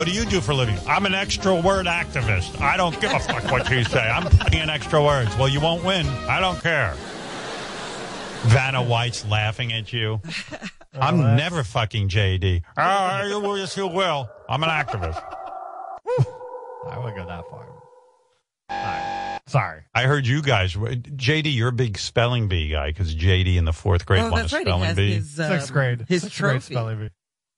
[0.00, 0.78] What do you do for a living?
[0.88, 2.58] I'm an extra word activist.
[2.58, 4.00] I don't give a fuck what you say.
[4.00, 5.36] I'm putting in extra words.
[5.36, 6.06] Well, you won't win.
[6.26, 6.94] I don't care.
[8.44, 10.22] Vanna White's laughing at you.
[10.98, 12.62] I'm never fucking JD.
[12.78, 14.30] Oh, you will, yes, you will.
[14.48, 15.22] I'm an activist.
[16.88, 17.66] I wouldn't go that far.
[18.70, 19.40] All right.
[19.48, 19.82] Sorry.
[19.94, 20.72] I heard you guys.
[20.76, 24.40] JD, you're a big spelling bee guy because JD in the fourth grade Oh, won
[24.40, 24.50] a right.
[24.62, 25.12] Spelling bee.
[25.16, 26.06] his, um, Sixth grade.
[26.08, 26.74] His Sixth grade trophy.
[26.74, 27.10] spelling bee.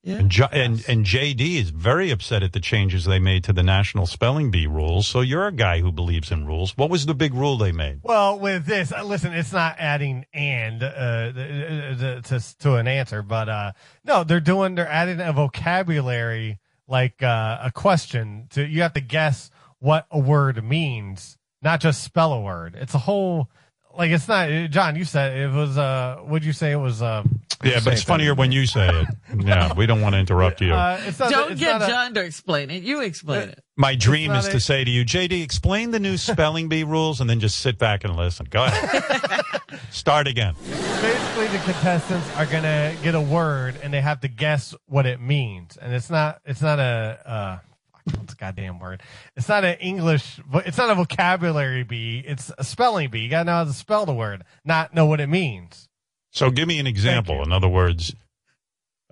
[0.05, 0.17] Yeah.
[0.17, 3.63] And, Jo- and and JD is very upset at the changes they made to the
[3.63, 5.07] national spelling bee rules.
[5.07, 6.77] So you're a guy who believes in rules.
[6.77, 8.01] What was the big rule they made?
[8.03, 12.89] Well, with this, uh, listen, it's not adding and uh, th- th- to to an
[12.89, 13.73] answer, but uh,
[14.05, 19.01] no, they're doing they're adding a vocabulary like uh, a question to you have to
[19.01, 22.77] guess what a word means, not just spell a word.
[22.77, 23.51] It's a whole
[23.97, 24.49] like it's not.
[24.71, 25.77] John, you said it was.
[25.79, 27.03] Uh, would you say it was?
[27.03, 27.23] Uh,
[27.65, 29.07] Yeah, but it's funnier when you say it.
[29.45, 30.73] Yeah, we don't want to interrupt you.
[30.75, 31.31] uh, it's not.
[31.31, 32.83] Don't it's get not a- John to explain it.
[32.83, 33.65] You explain it.
[33.77, 37.21] My dream is a- to say to you, JD, explain the new spelling bee rules,
[37.21, 38.47] and then just sit back and listen.
[38.51, 39.43] Go ahead.
[39.91, 40.55] Start again.
[40.65, 45.21] basically the contestants are gonna get a word and they have to guess what it
[45.21, 47.59] means and it's not it's not a uh
[48.09, 49.03] fuck, what's a goddamn word
[49.37, 53.45] it's not an english it's not a vocabulary bee it's a spelling bee you gotta
[53.45, 55.89] know how to spell the word not know what it means
[56.33, 57.43] So give me an example.
[57.43, 58.15] In other words,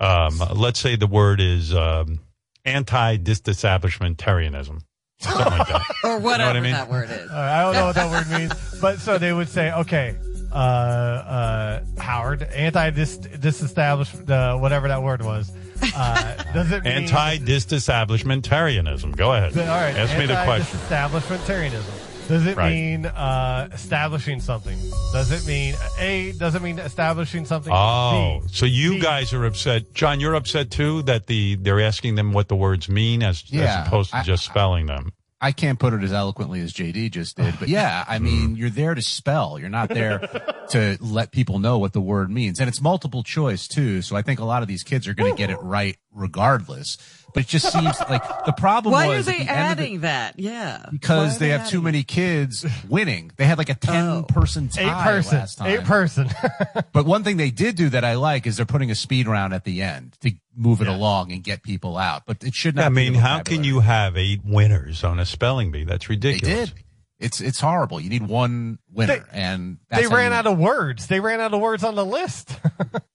[0.01, 2.21] um, let's say the word is um,
[2.65, 4.81] anti-disestablishmentarianism.
[5.19, 5.83] Something like that.
[6.05, 6.73] Or whatever I mean?
[6.73, 7.31] that word is.
[7.31, 10.17] uh, i don't know what that word means but so they would say okay
[10.51, 15.53] uh uh howard anti dis disestablishment uh, whatever that word was
[15.97, 19.17] uh does it mean Anti-disestablishmentarianism.
[19.17, 19.57] Go ahead.
[19.59, 19.97] All right.
[19.97, 20.79] Ask me the question.
[20.81, 22.07] Establishmentarianism.
[22.29, 22.71] Does it Right.
[22.73, 24.79] mean uh, establishing something?
[25.13, 26.31] Does it mean A?
[26.33, 27.73] Does it mean establishing something?
[27.75, 29.01] Oh, B, so you B.
[29.01, 30.21] guys are upset, John?
[30.21, 33.87] You're upset too that the they're asking them what the words mean as Yeah, as
[33.89, 35.13] opposed to I- just spelling them.
[35.41, 38.25] I can't put it as eloquently as JD just did, but yeah, I hmm.
[38.25, 39.59] mean, you're there to spell.
[39.59, 40.19] You're not there
[40.71, 42.61] to let people know what the word means.
[42.61, 44.03] And it's multiple choice too.
[44.03, 46.99] So I think a lot of these kids are going to get it right regardless.
[47.35, 49.77] But it just seems like the problem Why are was at they the end of
[49.79, 50.39] the- adding that?
[50.39, 50.87] Yeah.
[50.91, 53.31] because Why are they have too many kids winning.
[53.37, 54.23] They had like a 10 Oh.
[54.25, 55.67] person tie eight person, last time.
[55.71, 56.29] eight person.
[56.93, 59.55] But one thing they did do that I like is they're putting a speed round
[59.55, 62.23] at the end to move it along and get people out.
[62.27, 62.87] But it should not.
[62.87, 65.85] I be mean, how can you have eight winners on a spelling bee?
[65.85, 66.71] That's They ridiculous.
[66.71, 66.85] did.
[67.19, 68.01] It's it's horrible.
[68.01, 71.07] You need one winner, and that's they ran out of words.
[71.07, 72.59] They ran out of words on the list.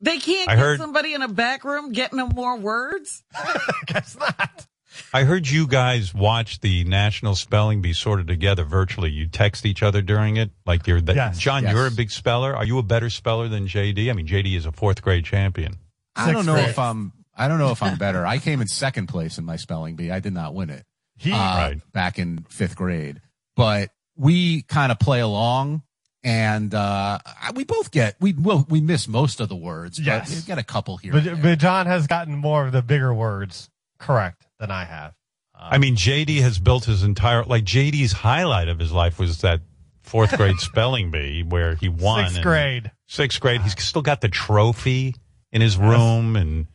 [0.00, 3.24] They can't I get heard- somebody in a back room getting them more words.
[3.86, 4.66] Guess not.
[5.12, 9.10] I heard you guys watch the National Spelling Bee sorted together virtually.
[9.10, 11.00] You text each other during it, like you're.
[11.00, 11.38] The, Yes.
[11.38, 11.72] John, Yes.
[11.72, 12.54] you're a big speller.
[12.56, 14.10] Are you a better speller than JD?
[14.10, 15.76] I mean, JD is a fourth grade champion.
[16.16, 16.68] I don't know grade.
[16.68, 17.12] if I'm.
[17.36, 18.26] I don't know if I'm better.
[18.26, 20.10] I came in second place in my spelling bee.
[20.10, 20.84] I did not win it
[21.16, 21.92] He uh, Right.
[21.92, 23.20] back in fifth grade,
[23.54, 25.82] but we kind of play along,
[26.24, 27.18] and uh,
[27.54, 29.98] we both get we will we miss most of the words.
[29.98, 30.30] Yes.
[30.30, 31.12] but we get a couple here.
[31.14, 31.42] and but, there.
[31.42, 35.14] but John has gotten more of the bigger words correct than I have.
[35.54, 39.40] Uh, I mean, JD has built his entire like JD's highlight of his life was
[39.42, 39.60] that
[40.02, 42.28] fourth grade spelling bee where he won.
[42.28, 42.90] sixth grade.
[43.06, 43.60] Sixth grade.
[43.62, 45.14] He's still got the trophy
[45.52, 46.66] in his room, and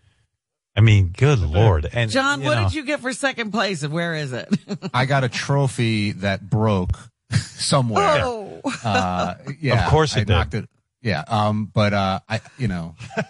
[0.76, 1.88] I mean, good lord.
[1.92, 4.50] And John, what know, did you get for second place and where is it?
[4.94, 6.98] I got a trophy that broke
[7.58, 8.22] somewhere.
[8.24, 8.62] oh.
[8.84, 10.30] Uh, yeah, Of course it I did.
[10.30, 10.70] knocked it.
[11.02, 13.26] Yeah, um, but uh, I, you know, I,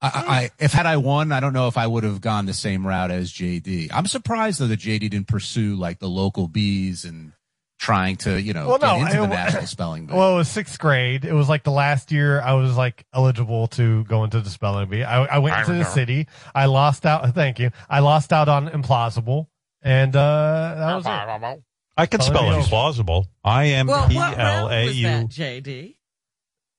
[0.00, 2.86] I, if had I won, I don't know if I would have gone the same
[2.86, 3.88] route as JD.
[3.92, 7.32] I'm surprised though that JD didn't pursue like the local bees and
[7.80, 10.14] trying to, you know, Well, get no, into the it- national spelling bee.
[10.14, 11.24] Well, it was sixth grade.
[11.24, 14.88] It was like the last year I was like eligible to go into the spelling
[14.88, 15.02] bee.
[15.02, 16.28] I, I went to the city.
[16.54, 17.34] I lost out.
[17.34, 17.70] Thank you.
[17.90, 19.48] I lost out on implausible,
[19.82, 21.62] and uh, that was it.
[21.96, 22.62] I can spell it bee.
[22.70, 23.24] implausible.
[23.44, 25.06] I M well, P what L round A was U.
[25.06, 25.64] that, JD?
[25.64, 25.96] Wait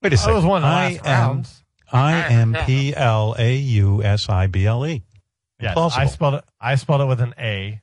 [0.04, 0.36] a That second.
[0.36, 1.64] was one of I last M rounds.
[1.92, 5.04] I M P L A U S I B L E.
[5.60, 5.98] Yes, Implausible.
[5.98, 6.44] I spelled it.
[6.62, 7.82] I spelled it with an A,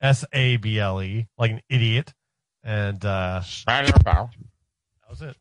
[0.00, 2.14] S A B L E, like an idiot,
[2.62, 5.36] and uh, that was it.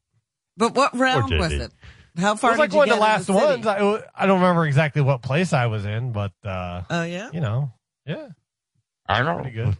[0.57, 1.39] But what round JD.
[1.39, 1.71] was it?
[2.17, 2.35] How far?
[2.35, 3.37] It far was like did you one get of the in last city?
[3.37, 3.67] ones.
[3.67, 7.29] I, it I don't remember exactly what place I was in, but uh, Oh yeah.
[7.33, 7.71] you know,
[8.05, 8.29] yeah,
[9.07, 9.35] I know.
[9.41, 9.77] pretty good.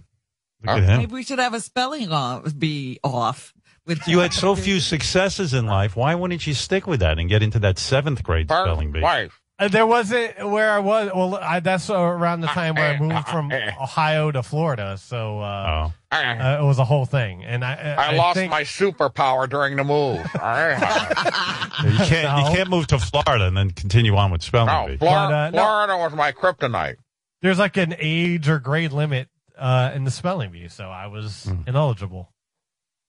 [0.65, 0.97] Look at him.
[0.99, 3.53] Maybe we should have a spelling off, be off
[3.85, 5.95] with You had so few successes in life.
[5.95, 9.01] Why wouldn't you stick with that and get into that seventh grade spelling bee?
[9.01, 9.39] Wife.
[9.57, 11.11] Uh, There wasn't where I was.
[11.15, 15.87] Well, I, that's around the time where I moved from Ohio to Florida, so uh,
[15.89, 15.93] Oh.
[16.11, 17.43] I, uh, it was a whole thing.
[17.45, 20.19] And I, I, I lost think- my superpower during the move.
[20.35, 22.49] I- You can't No.
[22.49, 24.97] you can't move to Florida and then continue on with spelling no, bee.
[24.97, 25.57] Florida, But, uh, no.
[25.63, 26.95] Florida was my kryptonite.
[27.41, 31.45] there's like an age or grade limit uh, in the spelling bee, so I was
[31.45, 31.61] Hmm.
[31.67, 32.31] ineligible.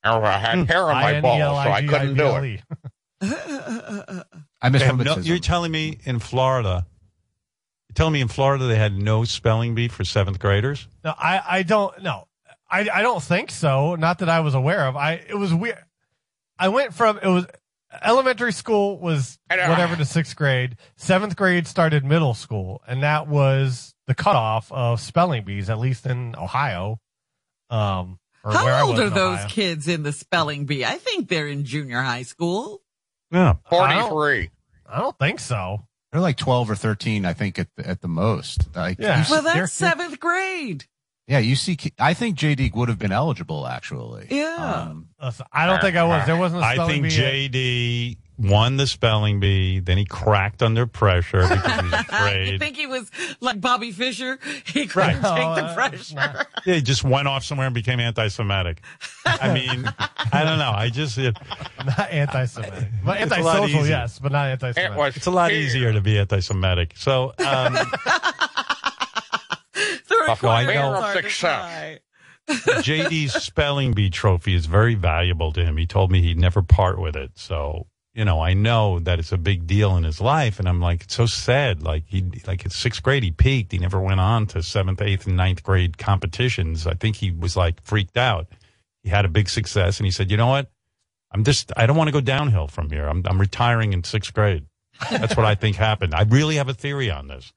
[0.04, 2.60] Oh, I had hair on my balls, so I couldn't do it.
[4.62, 6.86] I miss They have no- you're telling me in Florida,
[7.88, 10.86] you're telling me in Florida they had no spelling bee for seventh graders?
[11.04, 12.28] No, I, I don't no.
[12.70, 13.94] I, I don't think so.
[13.94, 14.96] Not that I was aware of.
[14.96, 15.78] I it was weird.
[16.58, 17.46] I went from it was
[18.02, 20.76] elementary school was whatever to sixth grade.
[20.96, 26.06] Seventh grade started middle school, and that was the cutoff of spelling bees, at least
[26.06, 27.00] in Ohio.
[27.70, 29.48] Um, or where How old are those Ohio.
[29.48, 30.84] kids in the spelling bee?
[30.84, 32.82] I think they're in junior high school.
[33.32, 33.54] Yeah.
[33.68, 34.50] 43.
[34.88, 35.78] I don't think so.
[36.12, 38.74] They're like 12 or 13, I think, at the, at the most.
[38.76, 39.24] Like, Yeah.
[39.28, 40.84] Well, that's seventh grade.
[41.28, 44.28] Yeah, you see, I think JD would have been eligible, actually.
[44.30, 44.88] Yeah.
[44.90, 45.08] Um,
[45.52, 46.24] I don't think I was.
[46.24, 47.52] There wasn't a I spelling I think.
[47.52, 52.58] JD won the spelling bee, then he cracked under pressure because he was you afraid.
[52.60, 54.38] think he was like Bobby Fischer?
[54.66, 56.14] He couldn't No, take the uh, pressure.
[56.14, 58.82] not- Yeah, he just went off somewhere and became anti-Semitic.
[59.24, 59.90] I mean,
[60.32, 60.70] I don't know.
[60.70, 61.34] I just it,
[61.84, 64.96] not anti-Semitic, but It's a lot antisocial, yes, but not anti-Semitic.
[64.98, 66.92] was it's a lot easier to be anti-Semitic.
[66.96, 68.45] So um, The
[70.26, 71.12] Buffalo, I know.
[71.14, 71.98] Success.
[72.48, 75.76] JD's spelling bee trophy is very valuable to him.
[75.76, 77.32] He told me he'd never part with it.
[77.34, 80.60] So, you know, I know that it's a big deal in his life.
[80.60, 81.82] And I'm like, it's so sad.
[81.82, 83.72] Like he, like in sixth grade, he peaked.
[83.72, 86.86] He never went on to seventh, eighth and ninth grade competitions.
[86.86, 88.46] I think he was like freaked out.
[89.02, 90.70] He had a big success and he said, you know what?
[91.32, 93.06] I'm just, I don't want to go downhill from here.
[93.06, 94.66] I'm, I'm retiring in sixth grade.
[95.10, 96.14] That's what I think happened.
[96.14, 97.52] I really have a theory on this.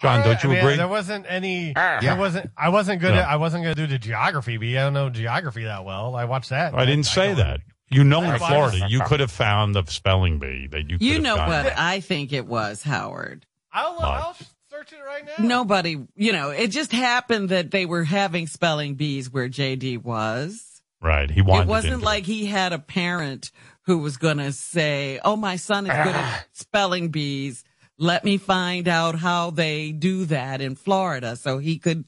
[0.00, 0.76] John, don't you I mean, agree?
[0.76, 1.72] There wasn't any.
[1.76, 1.98] Ah.
[2.00, 2.50] There wasn't.
[2.56, 3.20] I wasn't good No.
[3.20, 3.28] at.
[3.28, 4.78] I wasn't going to do the geography bee.
[4.78, 6.14] I don't know geography that well.
[6.14, 6.74] I watched that.
[6.74, 7.60] I didn't say don't- that.
[7.90, 10.98] You know, in I- I- Florida, you could have found the spelling bee that you.
[10.98, 11.48] could You have know done.
[11.48, 13.46] what I think it was, Howard.
[13.72, 14.36] I'll, I'll
[14.70, 15.32] search it right now.
[15.44, 20.82] Nobody, you know, it just happened that they were having spelling bees where JD was.
[21.00, 21.30] Right.
[21.30, 21.62] He wanted.
[21.62, 23.50] it wasn't into like he had a parent
[23.82, 27.64] who was going to say, "Oh, my son is good at spelling bees.
[27.98, 32.04] Let me find out how they do that in Florida so he could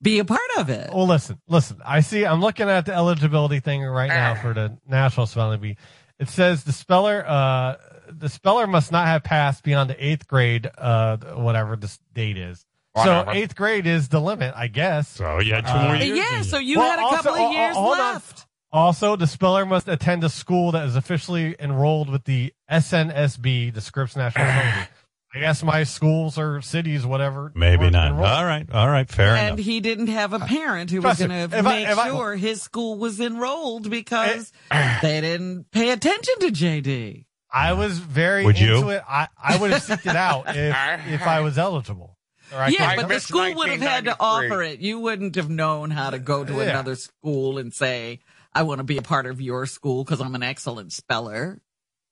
[0.00, 1.78] be a part of it." Well, listen, listen.
[1.84, 2.24] I see.
[2.24, 5.76] I'm looking at the eligibility thing right now for the national spelling bee.
[6.18, 7.76] It says the speller, uh,
[8.08, 12.64] the speller must not have passed beyond the eighth grade, uh, whatever this date is.
[13.02, 15.08] So eighth grade is the limit, I guess.
[15.08, 16.18] So you had two Uh, more years.
[16.18, 16.72] yeah, so you.
[16.74, 18.12] you Well, had a also- couple of oh, years hold on.
[18.14, 18.46] left.
[18.70, 23.80] Also, the speller must attend a school that is officially enrolled with the SNSB, the
[23.80, 24.86] Scripps National Spelling Bee.
[25.34, 27.52] I guess my schools or cities, whatever.
[27.54, 28.26] Maybe weren't enrolled.
[28.28, 28.70] All right.
[28.70, 29.08] All right.
[29.08, 29.50] Fair and enough.
[29.52, 31.88] And he didn't have a parent who was Trust me, going to if I- make
[31.88, 34.98] I- sure his school was enrolled because eh.
[35.02, 37.24] they didn't pay attention to JD.
[37.54, 38.90] I was very Would you?
[38.90, 39.02] it.
[39.08, 42.16] I, I would have seeked it out if if I was eligible.
[42.50, 44.80] Yeah, but the school would have had to offer it.
[44.80, 46.62] You wouldn't have known how to go to Yeah.
[46.64, 48.20] another school and say,
[48.54, 51.62] "I want to be a part of your school because I'm an excellent speller."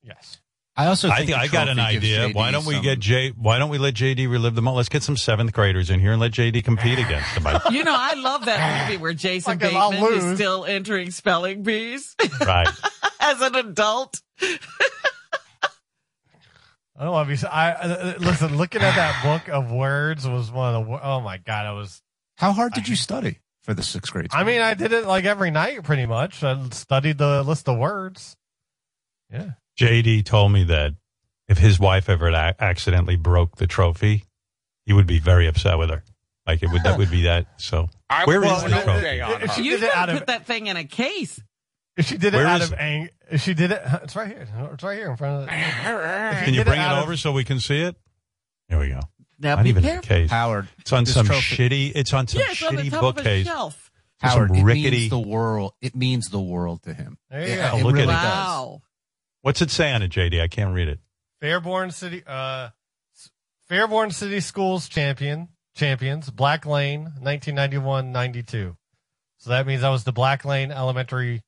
[0.03, 0.39] yes.
[0.81, 2.31] I also I think think I got an idea.
[2.31, 3.33] JD Why don't we some- get J?
[3.37, 4.79] Why don't we let JD relive the moment?
[4.79, 7.47] Let's get some seventh graders in here and let JD compete against him.
[7.47, 11.11] I- You know, I love that movie where Jason Fucking, I'll Bateman is still entering
[11.11, 12.67] spelling bees right.
[13.21, 14.23] as an adult.
[14.41, 14.59] I
[17.05, 17.47] don't want to be.
[17.47, 18.57] I uh, listen.
[18.57, 21.07] Looking at that book of words was one of the.
[21.07, 21.67] Oh my god!
[21.67, 22.01] I was.
[22.39, 24.29] How hard did you study for the sixth grade?
[24.33, 26.43] I mean, I did it like every night, pretty much.
[26.43, 28.35] I studied the list of words.
[29.31, 29.51] Yeah.
[29.87, 30.93] JD told me that
[31.49, 34.25] if his wife ever a- accidentally broke the trophy,
[34.87, 36.03] he would be very upset with her.
[36.47, 37.47] Like it would that would be that.
[37.61, 39.21] So I Where would is put the trophy?
[39.21, 41.41] On If she You did it out gotta of- put that thing in a case.
[41.97, 42.79] If she did it Where out is of it?
[42.81, 44.49] anger, if she did it, it's right here.
[44.73, 45.47] It's right here in front of.
[45.47, 47.95] The, can did you it bring it, out of- over so we can see it?
[48.69, 49.01] There we go.
[49.39, 50.09] Now Not be even in a careful.
[50.09, 50.31] case.
[50.31, 51.93] Howard, It's on this some trophy- shitty.
[51.95, 53.47] It's on some Yeah, it's on the shitty top of a bookcase.
[53.47, 53.91] shelf.
[54.21, 55.73] Some Howard, it rickety- means the world.
[55.81, 57.17] It means the world to him.
[57.31, 57.79] There you Yeah, go.
[57.79, 58.17] it Look at really it.
[58.17, 58.25] does.
[58.25, 58.83] Wow.
[59.43, 60.41] What's it say on it, JD?
[60.41, 60.99] I can't read it.
[61.43, 62.71] Fairborn City, uh,
[63.71, 68.77] Fairborn City Schools champion, champions, Black Lane, 1991-92.
[69.39, 71.43] So that means I was the Black Lane Elementary,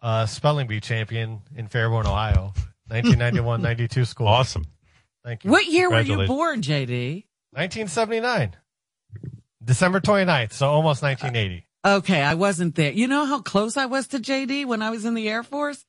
[0.00, 2.54] uh, spelling bee champion in Fairborn, Ohio,
[2.90, 4.28] 1991-92 school.
[4.28, 4.64] Awesome.
[5.24, 5.50] Thank you.
[5.50, 7.24] What year were you born, JD?
[7.52, 8.56] 1979.
[9.62, 11.66] December 29th, so almost 1980.
[11.84, 12.92] Okay, I wasn't there.
[12.92, 15.84] You know how close I was to JD when I was in the Air Force?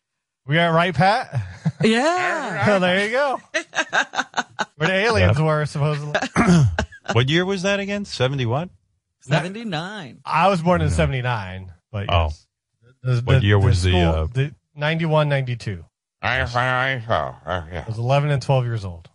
[0.49, 1.43] We got it right, Pat?
[1.83, 2.67] Yeah.
[2.67, 3.39] well, there you go.
[4.77, 6.19] Where the aliens were, supposedly.
[7.13, 8.05] What year was that again?
[8.05, 8.69] Seventy what?
[9.21, 10.21] 79.
[10.25, 12.25] I was born in 79, but Oh.
[12.25, 12.45] yes.
[13.01, 15.85] The- What year was the, school- uh, the 91, 92.
[16.21, 17.83] I, I, I, yeah.
[17.85, 19.09] I was 11 and 12 years old.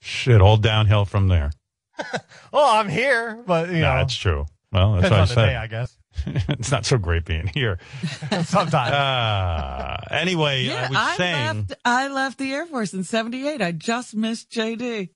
[0.00, 1.50] Shit, all downhill from there.
[2.52, 4.46] well, I'm here, but you no, know, that's true.
[4.72, 5.46] Well, that's depends what I on the said.
[5.46, 5.96] day, I guess.
[6.26, 7.78] it's not so great being here.
[8.44, 8.92] Sometimes.
[8.92, 11.56] Uh, anyway, Yeah, I was I saying.
[11.56, 11.74] left.
[11.84, 13.60] I left the Air Force in '78.
[13.62, 15.10] I just missed JD.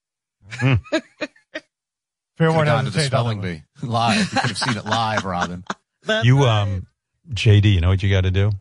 [0.61, 4.19] Fair warning, have gone to the spelling bee live.
[4.21, 5.65] You could have seen it live, Robin.
[6.05, 6.87] That's You, um,
[7.33, 8.53] JD, you know what you got to do?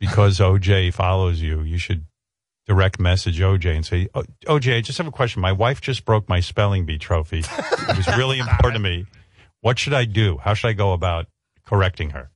[0.00, 2.04] Because OJ follows you, you should
[2.66, 5.40] direct message OJ and say, "O- OJ, I just have a question.
[5.42, 7.38] My wife just broke my spelling bee trophy.
[7.40, 9.06] It was really important to me.
[9.60, 10.38] What should I do?
[10.38, 11.26] How should I go about
[11.66, 12.30] correcting her?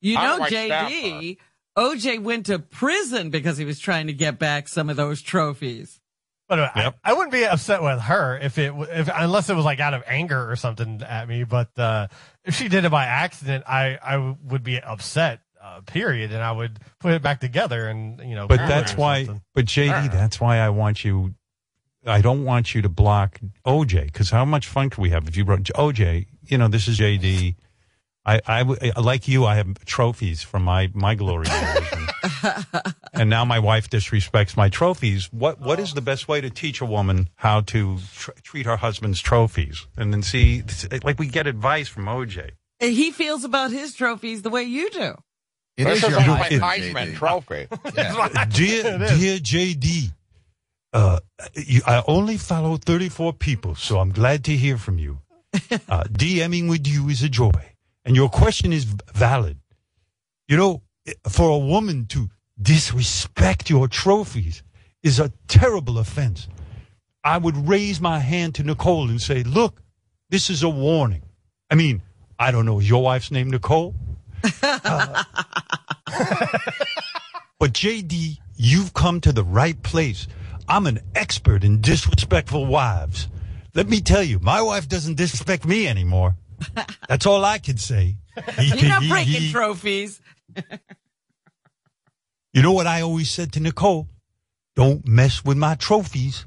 [0.00, 1.36] You know, JD,
[1.78, 6.00] OJ went to prison because he was trying to get back some of those trophies.
[6.48, 6.98] But uh, Yep.
[7.04, 9.78] I, I wouldn't be upset with her if it, w- if unless it was like
[9.78, 11.44] out of anger or something at me.
[11.44, 12.08] But uh,
[12.44, 15.40] if she did it by accident, I I would be upset.
[15.62, 18.48] Uh, period, and I would put it back together, and you know.
[18.48, 19.42] But that's why, something.
[19.54, 21.34] but JD, that's why I want you,
[22.06, 25.36] I don't want you to block OJ because how much fun could we have if
[25.36, 27.56] you wrote OJ, you know, this is JD.
[28.26, 31.86] I, I, w- like you, I have trophies from my, my glory years.
[32.42, 35.32] And, and now my wife disrespects my trophies.
[35.32, 38.76] What, what is the best way to teach a woman how to tr- treat her
[38.76, 39.86] husband's trophies?
[39.96, 40.62] And then see,
[41.02, 42.50] like we get advice from OJ.
[42.78, 45.14] He feels about his trophies the way you do.
[45.76, 47.14] It This is is your like my Heisman, Heisman JD.
[47.14, 47.66] trophy.
[47.96, 48.44] Yeah.
[48.50, 50.12] dear, dear JD,
[50.92, 51.20] uh,
[51.54, 55.18] you, I only follow 34 people, so I'm glad to hear from you.
[55.88, 57.50] Uh, DMing with you is a joy,
[58.04, 59.58] and your question is valid.
[60.48, 60.82] You know,
[61.28, 62.30] for a woman to
[62.60, 64.62] disrespect your trophies
[65.02, 66.48] is a terrible offense.
[67.24, 69.82] I would raise my hand to Nicole and say, look,
[70.30, 71.22] this is a warning.
[71.70, 72.02] I mean,
[72.38, 73.94] I don't know, is your wife's name Nicole?
[74.62, 75.22] Uh,
[77.60, 80.26] but JD, you've come to the right place.
[80.68, 83.28] I'm an expert in disrespectful wives.
[83.74, 86.36] Let me tell you, my wife doesn't disrespect me anymore.
[87.08, 88.16] That's all I can say.
[88.60, 90.20] You're not breaking trophies.
[92.52, 94.08] You know what I always said to Nicole?
[94.74, 96.46] Don't mess with my trophies.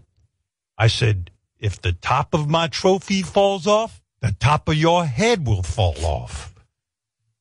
[0.77, 5.47] I said, if the top of my trophy falls off, the top of your head
[5.47, 6.53] will fall off.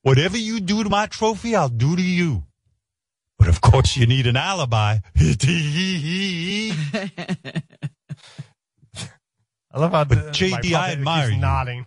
[0.01, 2.43] Whatever you do to my trophy, I'll do to you.
[3.37, 4.99] But of course, you need an alibi.
[5.19, 5.35] I
[9.75, 11.37] love how But the- JD, I admire you.
[11.37, 11.85] nodding.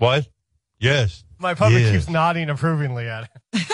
[0.00, 0.26] What?
[0.80, 1.22] Yes.
[1.38, 1.92] My puppet Yes.
[1.92, 3.66] keeps nodding approvingly at it.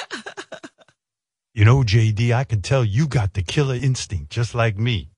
[1.55, 5.09] You know, JD, I can tell you got the killer instinct just like me.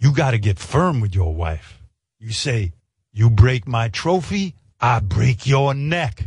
[0.00, 1.80] You got to get firm with your wife.
[2.18, 2.72] You say,
[3.12, 6.24] you break my trophy, I break your neck.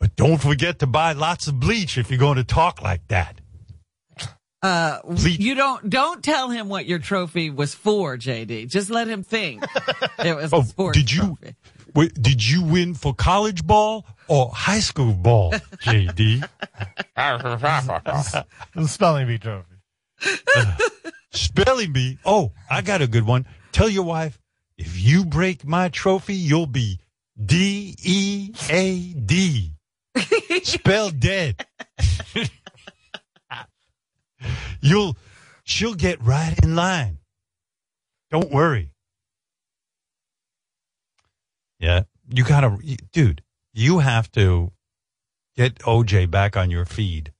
[0.00, 3.40] But don't forget to buy lots of bleach if you're going to talk like that.
[4.62, 5.38] Uh, Please.
[5.38, 8.68] you don't don't tell him what your trophy was for, JD.
[8.70, 9.62] Just let him think
[10.24, 11.54] it was Oh, a sports did you trophy.
[11.94, 16.48] Wait, did you win for college ball or high school ball, JD?
[18.74, 19.74] The spelling bee trophy.
[21.32, 22.18] Spelling bee.
[22.24, 23.46] Oh, I got a good one.
[23.72, 24.38] Tell your wife,
[24.78, 27.00] if you break my trophy, you'll be
[27.42, 29.72] D E A D.
[30.62, 31.66] Spell dead.
[34.80, 35.16] you'll,
[35.64, 37.18] she'll get right in line.
[38.30, 38.90] Don't worry.
[41.78, 42.78] Yeah, you gotta,
[43.12, 44.72] dude, you have to
[45.56, 47.32] get OJ back on your feed.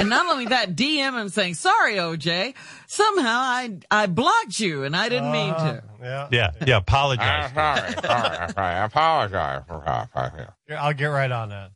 [0.00, 2.54] And not only that, DM him saying, "Sorry, OJ.
[2.88, 6.28] Somehow I I blocked you, and I didn't mean Uh, to." Yeah.
[6.32, 7.52] Yeah, yeah, apologize.
[7.54, 8.74] I'm sorry, sorry, sorry.
[8.74, 10.54] I apologize for that.
[10.68, 11.70] Yeah, I'll get right on that.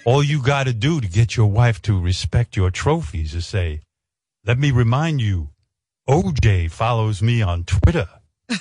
[0.04, 3.82] All you got to do to get your wife to respect your trophies is say,
[4.44, 5.50] let me remind you,
[6.08, 8.08] OJ follows me on Twitter.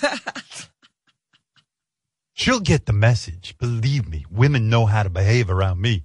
[2.38, 3.56] She'll get the message.
[3.58, 6.04] Believe me, women know how to behave around me.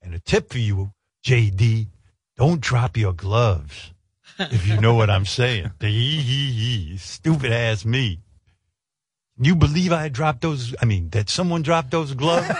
[0.00, 1.88] And a tip for you, JD,
[2.38, 3.92] don't drop your gloves.
[4.38, 5.72] If you know what I'm saying.
[6.98, 8.20] Stupid ass me.
[9.36, 10.74] You believe I dropped those?
[10.80, 12.48] I mean, that someone dropped those gloves?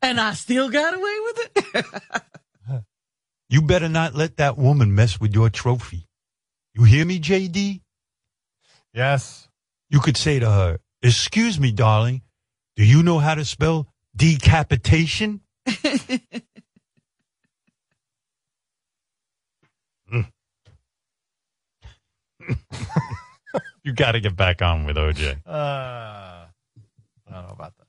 [0.00, 1.84] And I still got away with it.
[3.50, 6.06] You better not let that woman mess with your trophy.
[6.74, 7.80] You hear me, JD?
[8.94, 9.48] Yes.
[9.90, 12.22] You could say to her, Excuse me, darling,
[12.76, 15.40] do you know how to spell decapitation?
[23.88, 25.38] You got to get back on with OJ.
[25.46, 26.46] Uh, I
[27.30, 27.86] don't know about that.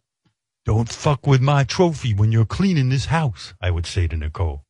[0.65, 4.63] Don't fuck with my trophy when you're cleaning this house, I would say to Nicole.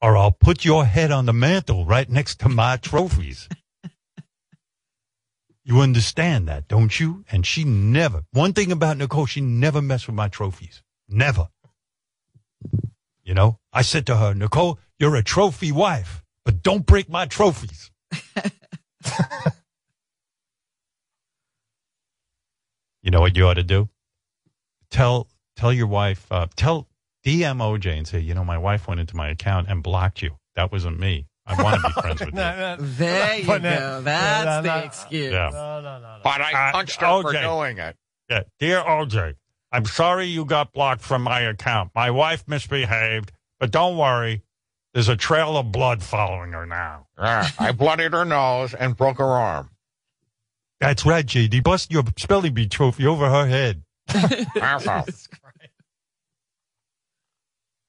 [0.00, 3.46] Or I'll put your head on the mantle right next to my trophies.
[5.64, 7.24] You understand that, don't you?
[7.32, 10.82] And she never, one thing about Nicole, she never messed with my trophies.
[11.08, 11.48] Never.
[13.22, 17.24] You know, I said to her, Nicole, you're a trophy wife, but don't break my
[17.24, 17.90] trophies.
[23.02, 23.88] you know what you ought to do?
[24.90, 26.88] Tell tell your wife, uh, tell
[27.24, 30.36] DM OJ and say, you know, my wife went into my account and blocked you.
[30.56, 31.26] That wasn't me.
[31.46, 32.34] I want to be friends with you.
[32.36, 33.58] No, no, There you go.
[33.58, 35.32] no, That's no, the excuse.
[35.32, 35.50] Yeah.
[35.52, 36.18] no, no, no, no.
[36.24, 37.42] But I Uh, punched her for OJ.
[37.42, 37.96] doing it.
[38.30, 38.42] Yeah.
[38.58, 39.34] Dear OJ,
[39.70, 41.90] I'm sorry you got blocked from my account.
[41.94, 44.42] My wife misbehaved, but don't worry.
[44.94, 47.08] There's a trail of blood following her now.
[47.18, 49.70] Yeah, I bloodied her nose and broke her arm.
[50.80, 51.62] That's right, JD.
[51.64, 53.82] Bust your spelling bee trophy over her head.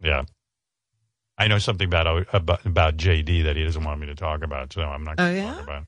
[0.02, 0.24] Yeah.
[1.38, 4.42] I know something about uh, about, about JD that he doesn't want me to talk
[4.44, 5.54] about, so I'm not Oh, going to yeah?
[5.54, 5.84] talk about.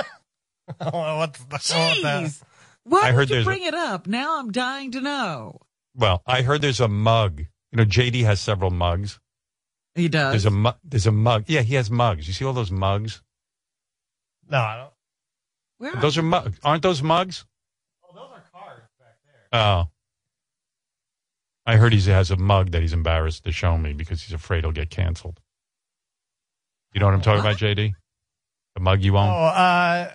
[0.00, 0.06] it.
[0.80, 1.96] Oh, what's the, what's that?
[1.96, 2.42] Jeez.
[2.84, 4.06] Why I did heard you there's a- bring it up?
[4.06, 5.60] Now I'm dying to know.
[5.96, 7.40] Well, I heard there's a mug.
[7.72, 9.18] You know, JD has several mugs.
[9.94, 10.32] He does.
[10.32, 11.44] There's a mu- there's a mug.
[11.48, 12.28] Yeah, he has mugs.
[12.28, 13.22] You see all those mugs?
[14.48, 14.90] No, I don't.
[15.78, 16.58] Where Those are mugs.
[16.62, 17.46] Aren't those mugs?
[18.04, 19.16] Oh, those are cards back
[19.50, 19.60] there.
[19.60, 19.88] Oh.
[21.68, 24.64] I heard he has a mug that he's embarrassed to show me because he's afraid
[24.64, 25.38] he'll get canceled.
[26.94, 27.92] You know what I'm talking about, JD?
[28.74, 29.28] The mug you Oh, own?
[29.28, 30.10] uh,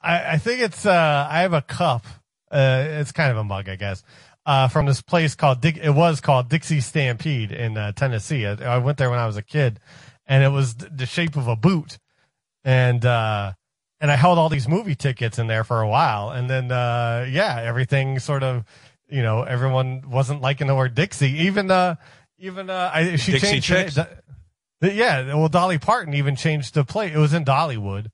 [0.00, 2.06] I, I think it's, uh, I have a cup.
[2.52, 4.04] Uh, it's kind of a mug, I guess.
[4.46, 8.46] Uh, from this place called Dick, it was called Dixie Stampede in uh, Tennessee.
[8.46, 9.80] I, I went there when I was a kid
[10.24, 11.98] and it was th- the shape of a boot.
[12.62, 13.54] And, uh,
[14.00, 16.30] and I held all these movie tickets in there for a while.
[16.30, 18.64] And then, uh, yeah, everything sort of,
[19.10, 21.30] you know, everyone wasn't liking the word Dixie.
[21.44, 21.96] Even, uh,
[22.38, 23.96] even, uh, I, she Dixie changed Chicks?
[23.98, 24.24] it.
[24.80, 25.34] The- yeah.
[25.34, 27.12] Well, Dolly Parton even changed the play.
[27.12, 28.06] It was in Dollywood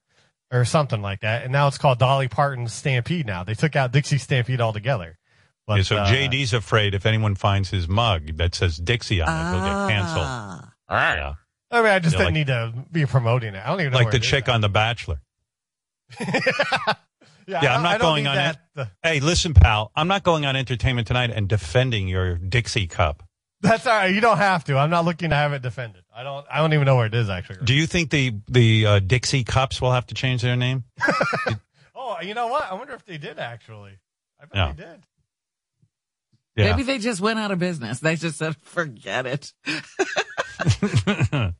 [0.52, 1.42] or something like that.
[1.44, 3.44] And now it's called Dolly Parton Stampede now.
[3.44, 5.18] They took out Dixie Stampede altogether.
[5.66, 9.28] But, yeah, so uh, JD's afraid if anyone finds his mug that says Dixie on
[9.28, 10.24] it, he'll get canceled.
[10.24, 10.72] Ah.
[10.88, 11.16] All right.
[11.16, 11.34] Yeah.
[11.72, 13.62] I mean, I just Yeah, didn't like- need to be promoting it.
[13.64, 14.54] I don't even know Like where the it is chick now.
[14.54, 15.20] on The Bachelor.
[17.46, 18.58] yeah, Yeah, I I'm don't- I don't going on that.
[18.76, 18.88] it.
[19.02, 19.90] Hey, listen, pal.
[19.94, 23.22] I'm not going on Entertainment Tonight and defending your Dixie cup.
[23.62, 24.14] That's all right.
[24.14, 24.76] You don't have to.
[24.76, 26.02] I'm not looking to have it defended.
[26.14, 26.46] I don't.
[26.50, 27.64] I don't even know where it is actually.
[27.64, 30.84] Do you think the the uh, Dixie cups will have to change their name?
[32.08, 32.70] Oh, you know what?
[32.70, 33.98] I wonder if they did actually.
[34.40, 34.72] I bet Yeah.
[34.76, 35.00] they did.
[36.54, 36.70] Yeah.
[36.70, 37.98] Maybe they just went out of business.
[37.98, 39.52] They just said, forget it.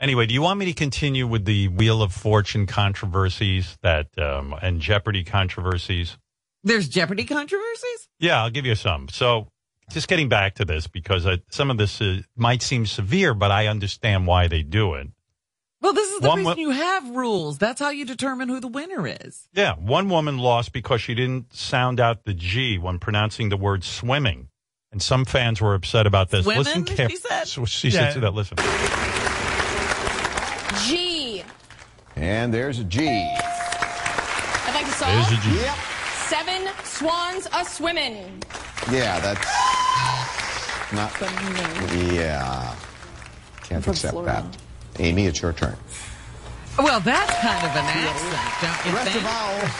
[0.00, 4.54] anyway, do you want me to continue with the Wheel of Fortune controversies that um,
[4.60, 6.16] and Jeopardy controversies?
[6.64, 8.08] There's Jeopardy controversies?
[8.18, 9.08] Yeah, I'll give you some.
[9.08, 9.48] So,
[9.90, 13.50] just getting back to this because uh, some of this uh, might seem severe, but
[13.50, 15.08] I understand why they do it.
[15.80, 17.58] Well, this is the One reason wo- you have rules.
[17.58, 19.48] That's how you determine who the winner is.
[19.52, 23.84] Yeah, one woman lost because she didn't sound out the G when pronouncing the word
[23.84, 24.48] swimming.
[24.90, 26.44] And some fans were upset about this.
[26.46, 27.20] Listen she carefully.
[27.44, 27.68] said?
[27.68, 28.08] She Yeah.
[28.08, 28.34] said to that.
[28.34, 28.56] Listen.
[30.86, 31.42] G.
[32.16, 33.08] And there's a G.
[33.08, 35.12] I'd like to solve.
[35.28, 35.60] There's a G.
[35.62, 35.76] Yep.
[36.28, 38.42] Seven swans a swimming.
[38.90, 39.46] Yeah, that's
[40.92, 41.12] not.
[42.12, 42.74] Yeah.
[43.64, 44.44] Can't from accept Florida.
[44.94, 45.00] that.
[45.02, 45.76] Amy, it's your turn.
[46.78, 49.16] Well, that's kind of an accent, don't you Rest think?
[49.16, 49.70] of vowels.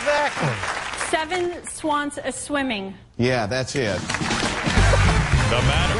[0.00, 1.08] Exactly.
[1.10, 2.94] Seven swans a swimming.
[3.18, 3.98] Yeah, that's it.
[5.50, 5.94] Doesn't matter.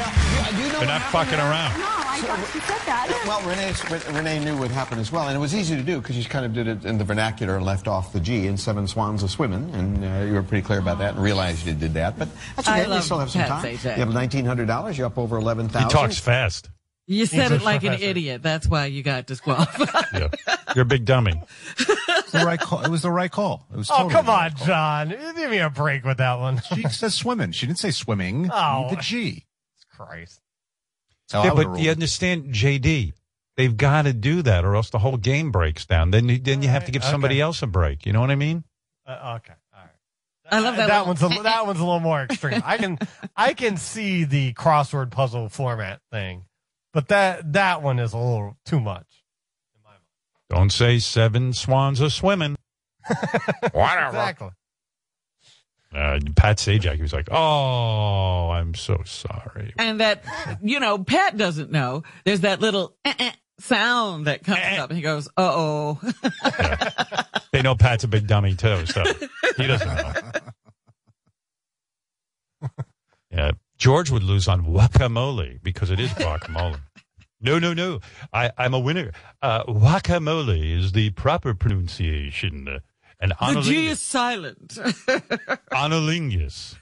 [0.62, 1.78] you know They're not fucking around.
[1.78, 3.24] No, I thought she said that.
[3.26, 6.14] Well, Renee, Renee knew what happened as well, and it was easy to do because
[6.14, 8.86] she kind of did it in the vernacular and left off the G in Seven
[8.86, 11.94] Swans a Swimming, and uh, you were pretty clear about that and realized you did
[11.94, 12.16] that.
[12.18, 12.94] But that's I okay.
[12.94, 13.64] You still have some Pat time.
[13.76, 13.96] Sajak.
[13.96, 14.96] You have nineteen hundred dollars.
[14.96, 16.70] You're up over 11000 He talks fast.
[17.06, 18.42] You said it like an idiot.
[18.42, 20.04] That's why you got disqualified.
[20.14, 20.28] Yeah.
[20.76, 21.34] You're a big dummy.
[21.78, 22.82] It's the right call.
[22.82, 23.66] It was the right call.
[23.72, 23.90] It was.
[23.90, 24.66] Oh, totally come the on, right call.
[24.66, 25.08] John.
[25.08, 26.60] Give me a break with that one.
[26.74, 27.50] She says swimming.
[27.52, 28.48] She didn't say swimming.
[28.52, 28.86] Oh.
[28.90, 29.44] The G.
[29.90, 30.40] Christ.
[31.28, 33.12] So yeah, would've but you understand, JD.
[33.56, 36.10] They've got to do that, or else the whole game breaks down.
[36.10, 37.42] Then, you- then you have to give somebody okay.
[37.42, 38.04] else a break.
[38.04, 38.64] You know what I mean?
[39.06, 39.54] Uh, okay.
[39.72, 39.90] All right.
[40.50, 42.62] I love that That little- one's a, that one's a little more extreme.
[42.64, 42.98] I can
[43.36, 46.46] I can see the crossword puzzle format thing,
[46.92, 49.06] but that that one is a little too much.
[50.50, 52.56] Don't say seven swans are swimming.
[53.72, 54.08] Whatever.
[54.08, 54.48] Exactly.
[55.94, 60.24] Uh, Pat Sajak, he was like, "Oh, I'm so sorry." and that,
[60.62, 62.02] you know, Pat doesn't know.
[62.24, 63.30] There's that little eh, eh,
[63.60, 64.76] sound that comes Eh.
[64.78, 66.00] up and he goes, uh oh.
[67.52, 69.04] They know Pat's a big dummy too, so
[69.56, 70.12] he doesn't know.
[73.30, 76.78] Yeah, George would lose on guacamole because it is guacamole.
[77.40, 77.98] No, no, no.
[78.32, 79.10] I, I'm a winner.
[79.42, 82.78] Uh, guacamole is the proper pronunciation.
[83.20, 84.68] And The G is silent.
[85.72, 86.76] anilingus.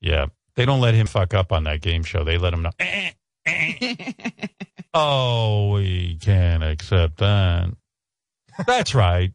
[0.00, 0.26] yeah.
[0.58, 2.24] They don't let him fuck up on that game show.
[2.24, 2.72] They let him know.
[2.80, 3.10] "Eh,
[3.46, 4.12] eh."
[4.92, 7.68] oh, we can't accept that.
[8.66, 9.32] That's right.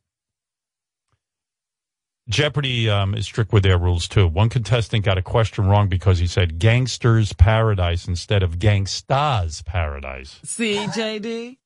[2.27, 4.27] Jeopardy um, is strict with their rules too.
[4.27, 10.39] One contestant got a question wrong because he said "Gangster's Paradise" instead of "Gangsta's Paradise."
[10.43, 11.57] See, JD?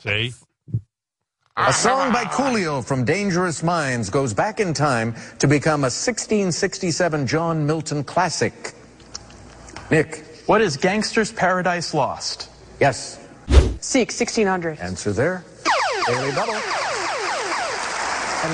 [0.00, 0.32] See,
[1.60, 7.26] A song by Coolio from Dangerous Minds goes back in time to become a 1667
[7.26, 8.74] John Milton classic.
[9.90, 10.24] Nick.
[10.46, 12.48] What is Gangster's Paradise Lost?
[12.78, 13.18] Yes.
[13.80, 14.78] Seek 1600.
[14.78, 15.44] Answer there.
[16.06, 16.54] Daily Double.
[16.54, 16.62] And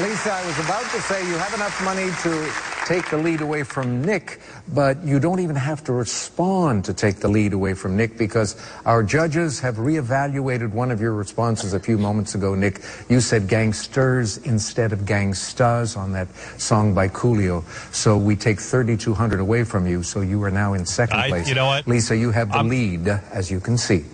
[0.03, 2.51] Lisa, I was about to say you have enough money to
[2.85, 7.16] take the lead away from Nick, but you don't even have to respond to take
[7.16, 11.81] the lead away from Nick because our judges have reevaluated one of your responses a
[11.81, 12.81] few moments ago, Nick.
[13.09, 17.64] You said gangsters instead of gangstas on that song by Coolio.
[17.94, 21.49] So we take 3,200 away from you, so you are now in second I- place.
[21.49, 21.87] you know what?
[21.87, 24.05] Lisa, you have the I'm- lead, as you can see.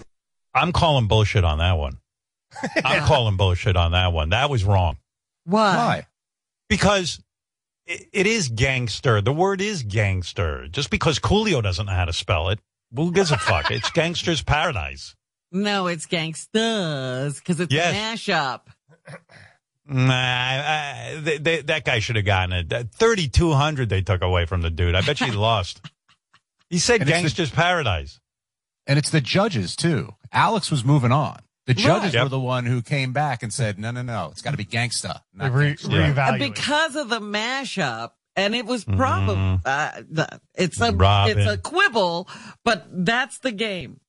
[0.55, 1.99] I'm calling bullshit on that one.
[2.85, 4.31] I'm calling bullshit on that one.
[4.31, 4.97] That was wrong.
[5.45, 5.77] Why?
[5.77, 6.07] Why?
[6.69, 7.21] Because
[7.91, 9.21] it, it is gangster.
[9.21, 10.69] The word is gangster.
[10.69, 12.59] Just because Coolio doesn't know how to spell it,
[12.95, 13.71] who gives a fuck?
[13.71, 15.15] It's gangster's paradise.
[15.53, 17.95] No, it's gangsters because it's Yes.
[18.29, 18.61] a mashup.
[19.87, 22.91] Nah, I, they, they, that guy should have gotten it.
[22.95, 24.95] 3,200 they took away from the dude.
[24.95, 25.81] I bet you he lost.
[26.69, 28.21] He said And it's the- gangster's paradise.
[28.87, 30.15] And it's the judges too.
[30.33, 31.41] Alex was moving on.
[31.75, 32.23] The judges Yep.
[32.25, 34.65] were the one who came back and said, "No, no, no, it's got to be
[34.65, 36.13] gangsta." Not re- gangsta." Yeah.
[36.15, 36.39] reevaluate.
[36.39, 39.61] because of the mashup and it was probably Mhm.
[39.65, 41.39] uh, it's a Robin.
[41.39, 42.29] it's a quibble
[42.65, 44.01] but that's the game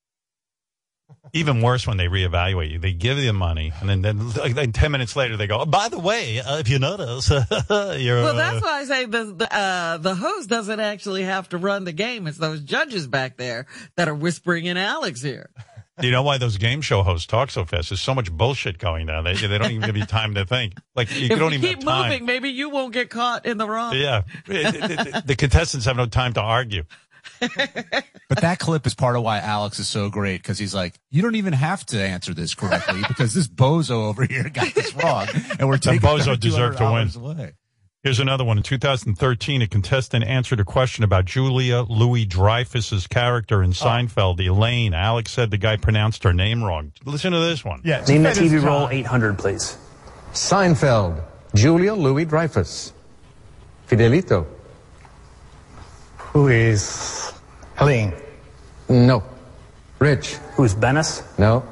[1.34, 2.80] Even worse when they reevaluate you.
[2.80, 5.60] They give you the money, and then, then like, then 10 minutes later they go,
[5.60, 7.42] oh, by the way, uh, if you notice, you're.
[7.70, 11.58] well uh, that's why i say the the, uh, the host doesn't actually have to
[11.58, 13.66] run the game it's those judges back there
[13.98, 15.50] that are whispering in alex here
[16.02, 17.90] You know why those game show hosts talk so fast?
[17.90, 19.24] There's so much bullshit going on.
[19.24, 20.74] They, they don't even give you time to think.
[20.96, 22.10] Like, you if don't you even keep have time.
[22.10, 24.24] moving maybe you won't get caught in the wrong Yeah.
[24.48, 26.84] the, the contestants have no time to argue.
[28.30, 31.22] But that clip is part of why Alex is so great because he's like, "You
[31.22, 35.28] don't even have to answer this correctly because this bozo over here got this wrong,
[35.60, 37.10] and we're taking bozo deserved to win.
[37.10, 37.54] $200 Away.
[38.04, 38.58] Here's another one.
[38.58, 43.74] In 2013, a contestant answered a question about Julia Louis Dreyfus's character in oh.
[43.74, 44.96] Seinfeld, Elaine.
[44.96, 46.94] Alex said the guy pronounced her name wrong.
[47.06, 47.80] Listen to this one.
[47.84, 49.78] yeah, Name the TV role 800, please.
[50.34, 51.24] Seinfeld.
[51.54, 52.92] Julia Louis Dreyfus.
[53.88, 54.48] Fidelito.
[56.34, 57.32] Who is
[57.76, 58.14] Helene?
[58.90, 59.22] No.
[60.00, 60.38] Rich.
[60.56, 61.22] Who's Bennis?
[61.38, 61.64] No.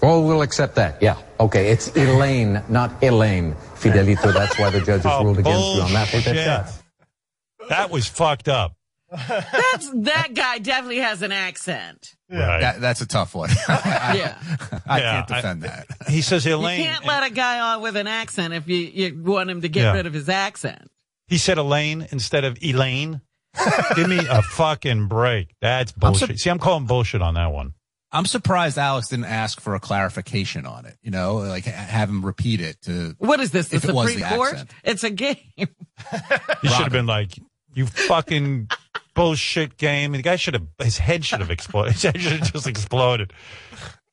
[0.00, 1.02] Oh, we'll accept that.
[1.02, 1.18] Yeah.
[1.38, 1.68] Okay.
[1.70, 3.54] It's Elaine, not Elaine.
[3.78, 4.32] Fidelito.
[4.32, 6.08] That's why the judges Oh, ruled against you on that.
[6.08, 7.68] Take that shot.
[7.68, 8.74] That was fucked up.
[9.10, 12.60] that's that guy definitely has an accent Right.
[12.60, 13.48] That, that's a tough one.
[13.68, 14.36] yeah
[14.86, 15.86] I Yeah, can't defend that.
[16.08, 16.80] He says Elaine.
[16.80, 19.68] you can't let a guy on with an accent if you, you want him to
[19.70, 19.92] get Yeah.
[19.94, 20.90] rid of his accent
[21.26, 23.20] he said Elaine instead of Elaine.
[23.96, 25.54] Give me a fucking break.
[25.60, 26.38] That's I'm sur- bullshit.
[26.40, 27.74] See, I'm calling bullshit on that one.
[28.10, 30.96] I'm surprised Alex didn't ask for a clarification on it.
[31.02, 33.14] You know, like have him repeat it to.
[33.18, 33.68] What is this?
[33.68, 34.52] The If it was Supreme the Court?
[34.52, 34.70] accent.
[34.84, 35.36] It's a game.
[36.62, 37.32] He should have been like,
[37.74, 38.70] "You fucking
[39.14, 40.66] bullshit game." The guy should have.
[40.78, 41.92] His head should have exploded.
[41.94, 43.32] His head should have just exploded.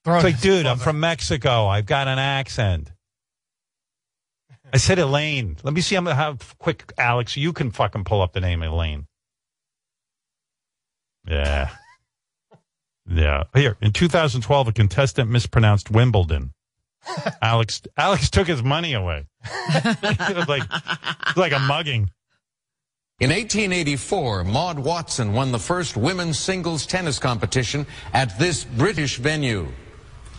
[0.04, 1.66] Throw It's like, his dude, I'm from Mexico.
[1.68, 2.92] I've got an accent.
[4.74, 5.58] I said Elaine.
[5.64, 9.08] Let me see how, how quick, Alex, you can fucking pull up the name Elaine.
[11.28, 11.70] Yeah.
[13.08, 13.44] Yeah.
[13.54, 16.52] Here, in 2012, a contestant mispronounced Wimbledon.
[17.42, 19.26] Alex Alex took his money away.
[19.46, 22.10] it was like it was like a mugging.
[23.20, 29.68] In 1884, Maud Watson won the first women's singles tennis competition at this British venue.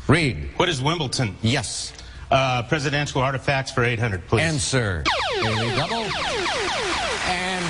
[0.09, 0.51] Read.
[0.57, 1.37] What is Wimbledon?
[1.41, 1.95] Yes.
[2.31, 4.43] Uh, presidential artifacts for 800, please.
[4.43, 5.05] Answer.
[5.41, 6.07] Daily double.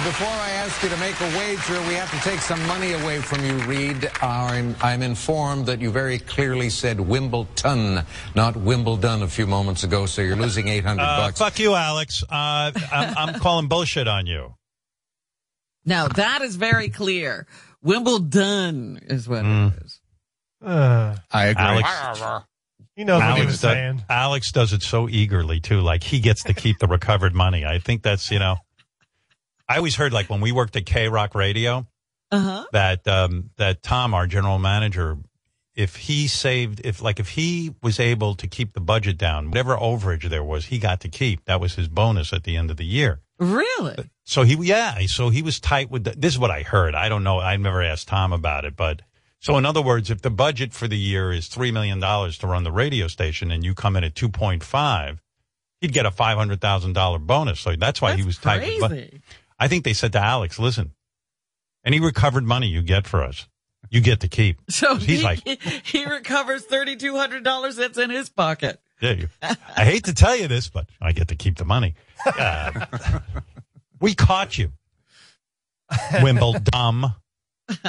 [0.07, 2.93] And before I ask you to make a wager, we have to take some money
[2.93, 4.09] away from you, Reed.
[4.23, 8.05] I'm, I'm informed that you very clearly said Wimbledon,
[8.37, 11.39] not Wimbledon a few moments ago, so you're losing 800 Uh, bucks.
[11.41, 12.23] fuck you, Alex.
[12.23, 14.55] Uh, I'm, I'm calling bullshit on you.
[15.85, 17.49] Now that is very clear.
[17.83, 19.77] Wimbledon is what Mm.
[19.77, 20.01] it is.
[20.65, 21.65] Uh, I agree.
[21.65, 22.45] Alex,
[22.95, 24.05] he knows what he was does, saying.
[24.09, 25.81] Alex does it so eagerly too.
[25.81, 27.65] Like he gets to keep the recovered money.
[27.65, 28.57] I think that's you know.
[29.69, 31.87] I always heard like when we worked at K Rock Radio,
[32.31, 32.65] Uh-huh.
[32.73, 35.19] that um, that Tom, our general manager,
[35.75, 39.77] if he saved, if like if he was able to keep the budget down, whatever
[39.77, 41.45] overage there was, he got to keep.
[41.47, 43.21] That was his bonus at the end of the year.
[43.39, 44.11] Really?
[44.25, 46.95] So he, yeah, so he was tight with the, this is what I heard.
[46.95, 47.39] I don't know.
[47.39, 49.03] I never asked Tom about it, but
[49.41, 52.65] so in other words, if the budget for the year is $3 million to run
[52.65, 55.19] the radio station and you come in at 2.5,
[55.83, 57.61] he'd get a $500,000 bonus.
[57.61, 58.81] So that's why he was tight.
[58.81, 59.21] with Crazy.
[59.59, 60.93] I think they said to Alex, listen,
[61.85, 63.49] any recovered money you get for us,
[63.91, 64.61] you get to keep.
[64.71, 65.41] So he's he, like,
[65.85, 68.81] he recovers thirty two hundred dollars that's in his pocket.
[69.01, 71.95] Yeah, you, I hate to tell you this, but I get to keep the money.
[72.25, 72.87] Uh,
[74.01, 74.73] we caught you,
[76.23, 77.13] Wimbledon.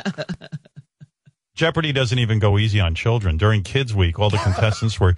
[1.55, 3.37] Jeopardy doesn't even go easy on children.
[3.37, 5.15] During Kids Week, all the contestants were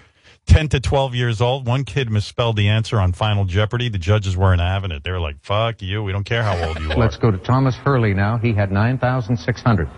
[0.50, 1.68] 10 to 12 years old.
[1.68, 3.90] One kid misspelled the answer on Final Jeopardy.
[3.90, 5.04] The judges weren't having it.
[5.04, 6.04] They were like, fuck you.
[6.04, 6.98] We don't care how old you are.
[6.98, 8.38] Let's go to Thomas Hurley now.
[8.38, 9.90] He had 9,600.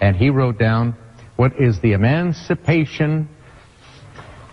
[0.00, 0.96] And he wrote down,
[1.36, 3.28] what is the emancipation?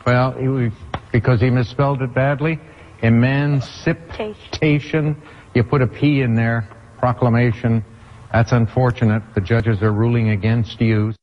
[0.05, 0.71] Well, he, was-
[1.11, 2.59] because he misspelled it badly.
[3.01, 5.21] Emancipation.
[5.53, 6.67] You put a P in there.
[6.99, 7.83] Proclamation.
[8.31, 9.23] That's unfortunate.
[9.35, 11.13] The judges are ruling against you.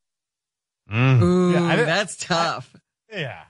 [0.93, 2.75] Ooh, Yeah, that's tough.
[3.13, 3.43] Yeah.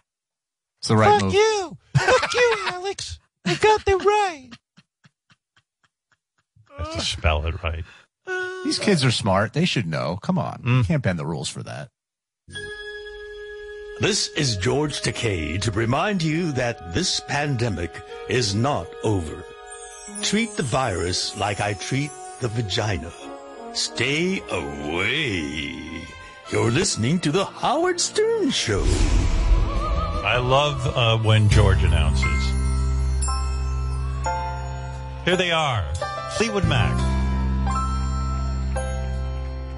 [0.84, 1.32] It's the right fuck move.
[1.32, 1.78] you.
[1.96, 3.18] Fuck you, Alex.
[3.46, 4.50] I got that right.
[6.78, 7.84] I have to spell it right.
[8.66, 9.54] These kids are smart.
[9.54, 10.18] They should know.
[10.20, 10.62] Come on.
[10.62, 10.78] Mm.
[10.80, 11.88] You can't bend the rules for that.
[14.00, 19.42] This is George Takei to remind you that this pandemic is not over.
[20.20, 23.10] Treat the virus like I treat the vagina.
[23.72, 26.04] Stay away.
[26.52, 28.84] You're listening to the Howard Stern Show.
[30.24, 32.24] I love uh, when George announces.
[35.24, 35.84] Here they are,
[36.36, 37.14] Fleetwood Mac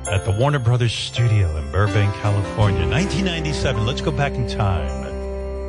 [0.08, 3.84] at the Warner Brothers studio in Burbank, California, 1997.
[3.84, 5.04] Let's go back in time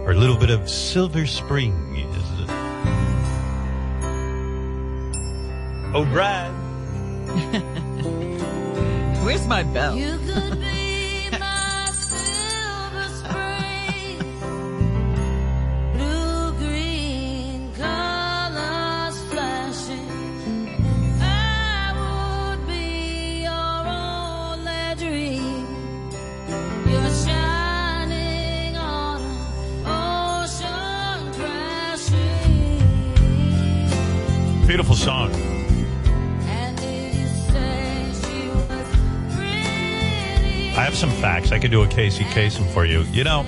[0.03, 1.73] for a little bit of Silver Spring.
[1.95, 2.49] is.
[5.95, 6.51] Oh, Brad.
[9.25, 9.95] Where's my bell?
[41.51, 43.01] I could do a Casey Kasem for you.
[43.03, 43.45] You know,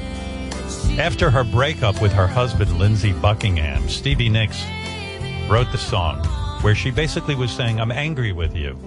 [0.97, 4.63] after her breakup with her husband, Lindsey Buckingham, Stevie Nicks
[5.49, 6.23] wrote the song
[6.62, 8.77] where she basically was saying, I'm angry with you.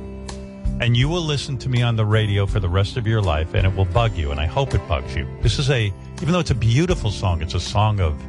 [0.81, 3.55] And you will listen to me on the radio for the rest of your life,
[3.55, 5.27] and it will bug you, and I hope it bugs you.
[5.42, 8.20] This is a, even though it's a beautiful song, it's a song of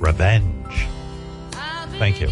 [0.00, 0.86] revenge.
[1.98, 2.28] Thank you.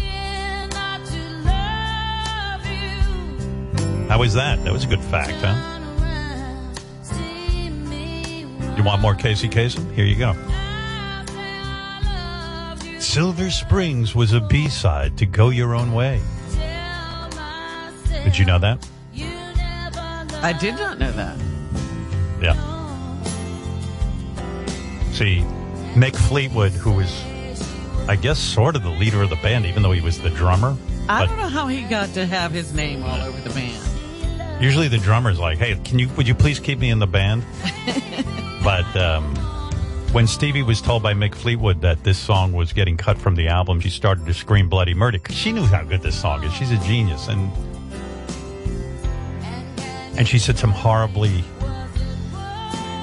[4.07, 4.63] How was that?
[4.63, 5.72] That was a good fact, huh?
[8.75, 9.91] You want more Casey Kasem?
[9.93, 10.33] Here you go.
[12.99, 16.21] Silver Springs was a B-side to Go Your Own Way.
[18.23, 18.87] Did you know that?
[20.41, 21.37] I did not know that.
[22.41, 22.53] Yeah.
[25.11, 25.45] See,
[25.93, 27.23] Mick Fleetwood, who was,
[28.09, 30.75] I guess, sort of the leader of the band, even though he was the drummer.
[31.07, 34.61] I don't know how he got to have his name all over the band.
[34.61, 37.45] usually the drummer's like, "Hey, can you would you please keep me in the band?"
[38.63, 39.35] but um,
[40.13, 43.47] when Stevie was told by Mick Fleetwood that this song was getting cut from the
[43.47, 46.53] album, she started to scream bloody murder 'cause she knew how good this song is.
[46.53, 47.51] She's a genius, and
[50.17, 51.43] and she said some horribly,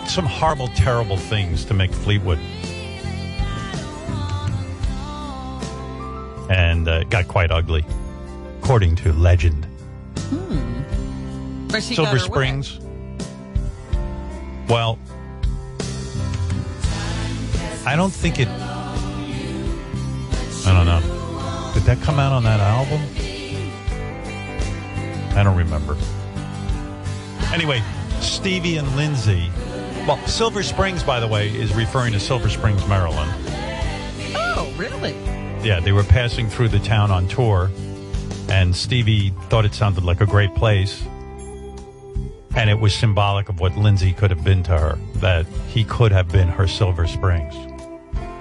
[0.07, 2.39] some horrible, terrible things to Mick Fleetwood,
[6.49, 7.85] and uh, it got quite ugly,
[8.63, 9.67] according to legend.
[11.69, 12.19] Got Silver her way.
[12.19, 12.81] Springs.
[14.69, 14.99] Well,
[17.87, 18.49] I don't think it.
[20.67, 21.01] I don't know.
[21.75, 23.01] Did that come out on that album?
[25.37, 25.97] I don't remember.
[27.53, 27.83] Anyway,
[28.21, 29.51] Stevie and Lindsey.
[30.07, 33.33] Well, Silver Springs, by the way, is referring to Silver Springs, Maryland.
[34.35, 35.13] Oh, really?
[35.67, 37.71] Yeah, they were passing through the town on tour,
[38.49, 41.03] and Stevie thought it sounded like a great place.
[42.57, 46.13] And it was symbolic of what Lindsey could have been to her, that he could
[46.13, 47.55] have been her Silver Springs.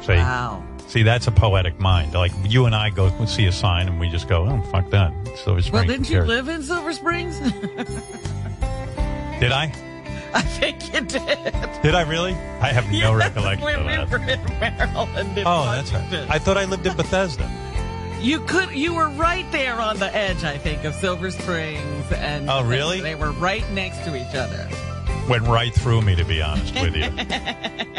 [0.09, 0.63] See, Wow.
[0.87, 2.13] see, that's a poetic mind.
[2.13, 5.13] Like you and I go see a sign, and we just go, "Oh, fuck that,
[5.43, 7.39] Silver Springs." Well, didn't you cares?" live in Silver Springs?
[9.39, 9.71] Did I?
[10.33, 11.53] I think you did.
[11.81, 12.33] Did I really?
[12.61, 14.19] I have no Yes, recollection when of that.
[14.19, 15.37] were in Maryland.
[15.37, 16.27] in Oh, that's right.
[16.29, 17.49] I thought I lived in Bethesda.
[18.19, 18.71] You could.
[18.71, 20.43] You were right there on the edge.
[20.43, 22.49] I think of Silver Springs and.
[22.49, 22.99] Oh, really?
[23.01, 24.67] They were right next to each other.
[25.29, 27.05] Went right through me, to be honest with you.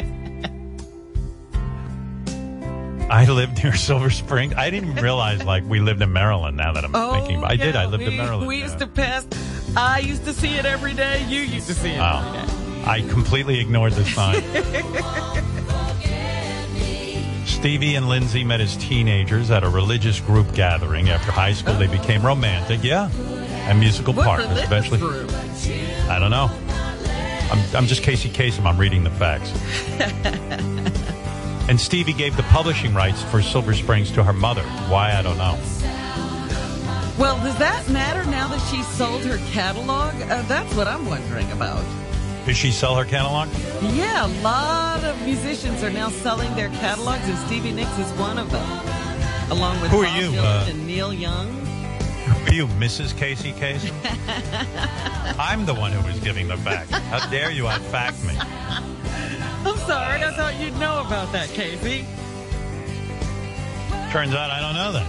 [3.11, 4.55] I lived near Silver Spring.
[4.55, 6.57] I didn't even realize like we lived in Maryland.
[6.57, 7.77] Now that I'm Oh, thinking, about I did.
[7.77, 8.47] I lived we, in Maryland.
[8.47, 8.65] We yeah.
[8.65, 9.27] used to pass.
[9.77, 11.25] I used to see it every day.
[11.29, 12.33] You used to see it Wow.
[12.35, 12.85] every day.
[12.87, 14.43] I completely ignored the sign.
[17.47, 21.11] Stevie and Lindsey met as teenagers at a religious group gathering.
[21.11, 22.83] After high school, they became romantic.
[22.83, 23.11] Yeah,
[23.69, 24.63] and musical What partners.
[24.63, 25.31] Eventually, group?
[26.09, 26.49] I don't know.
[27.53, 28.65] I'm, I'm just Casey Kasem.
[28.65, 29.51] I'm reading the facts.
[31.71, 34.65] and Stevie gave the publishing rights for Silver Springs to her mother.
[34.91, 35.57] Why I don't know.
[37.17, 40.13] Well, does that matter now that she sold her catalog?
[40.23, 41.85] Uh, that's what I'm wondering about.
[42.45, 43.49] Did she sell her catalog?
[43.83, 48.37] Yeah, a lot of musicians are now selling their catalogs, and Stevie Nicks is one
[48.37, 48.69] of them,
[49.53, 51.51] along with Who are Bob you, Dylan uh, and Neil Young.
[52.47, 53.17] Are you Mrs.
[53.17, 53.93] Casey Kasem?
[55.39, 56.91] I'm the one who was giving the facts.
[56.91, 58.35] How dare you outfact me?
[59.65, 62.05] I'm sorry, I thought you'd know about that, Casey.
[64.11, 65.07] Turns out I don't know that.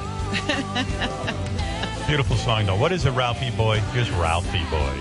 [2.08, 2.76] Beautiful song, though.
[2.76, 3.80] What is it, Ralphie boy?
[3.94, 4.94] Here's Ralphie boy.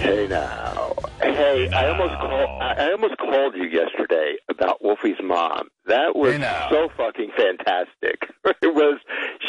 [0.00, 0.94] Hey now.
[1.20, 2.62] Hey, I almost called.
[2.62, 5.68] I I almost called you yesterday about Wolfie's mom.
[5.86, 8.22] That was Hey, so fucking fantastic.
[8.62, 8.98] it was.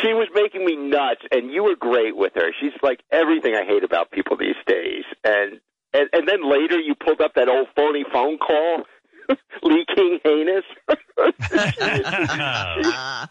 [0.02, 2.52] She was making me nuts, and you were great with her.
[2.60, 5.06] She's like everything I hate about people these days.
[5.24, 5.62] And
[5.94, 8.84] and, and then later you pulled up that old phony phone call,
[9.64, 10.64] leaking heinous.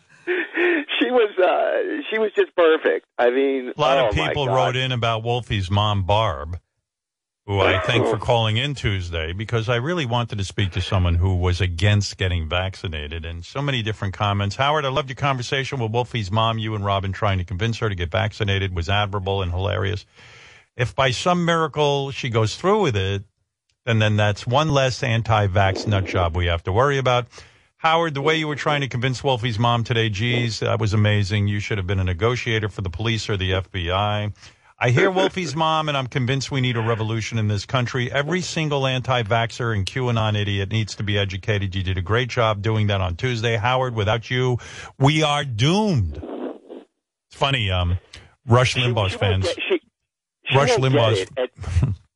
[0.98, 1.30] she was.
[1.38, 3.06] uh She was just perfect.
[3.18, 6.58] I mean, A lot oh of people wrote in about Wolfie's mom, Barb,
[7.46, 11.16] who I thank for calling in Tuesday because I really wanted to speak to someone
[11.16, 13.24] who was against getting vaccinated.
[13.24, 14.56] And so many different comments.
[14.56, 16.58] Howard, I loved your conversation with Wolfie's mom.
[16.58, 20.06] You and Robin trying to convince her to get vaccinated was admirable and hilarious.
[20.76, 23.24] If by some miracle she goes through with it,
[23.84, 27.26] then then that's one less anti-vax nut job we have to worry about.
[27.76, 31.48] Howard, the way you were trying to convince Wolfie's mom today, geez, that was amazing.
[31.48, 34.32] You should have been a negotiator for the police or the FBI.
[34.78, 38.10] I hear Wolfie's mom, and I'm convinced we need a revolution in this country.
[38.10, 41.74] Every single anti-vaxxer and QAnon idiot needs to be educated.
[41.74, 43.56] You did a great job doing that on Tuesday.
[43.56, 44.58] Howard, without you,
[44.98, 46.16] we are doomed.
[46.16, 47.98] It's funny, um,
[48.46, 49.48] Rush Limbaugh's fans.
[50.54, 51.30] Rush Limbaugh's.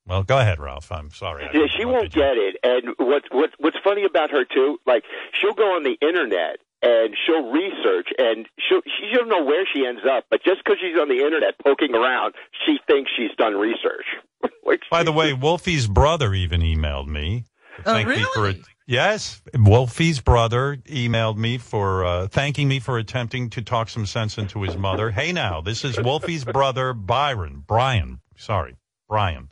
[0.07, 0.11] It.
[0.11, 0.91] And- Well, go ahead, Ralph.
[0.93, 1.49] I'm sorry.
[1.53, 2.57] Yeah, she won't get it.
[2.63, 5.05] And what's what's what's funny about her too, like
[5.41, 9.87] she'll go on the internet and she'll research and she'll she don't know where she
[9.87, 12.35] ends up, but just because she's on the internet poking around,
[12.67, 14.07] she thinks she's done research.
[14.91, 17.45] By the way, Wolfie's brother even emailed me.
[17.85, 18.59] to Oh, thank me for it.
[18.87, 24.39] Yes, Wolfie's brother emailed me for uh, thanking me for attempting to talk some sense
[24.39, 25.11] into his mother.
[25.11, 28.21] Hey, now this is Wolfie's brother Byron, Brian.
[28.37, 28.77] Sorry,
[29.09, 29.49] Brian.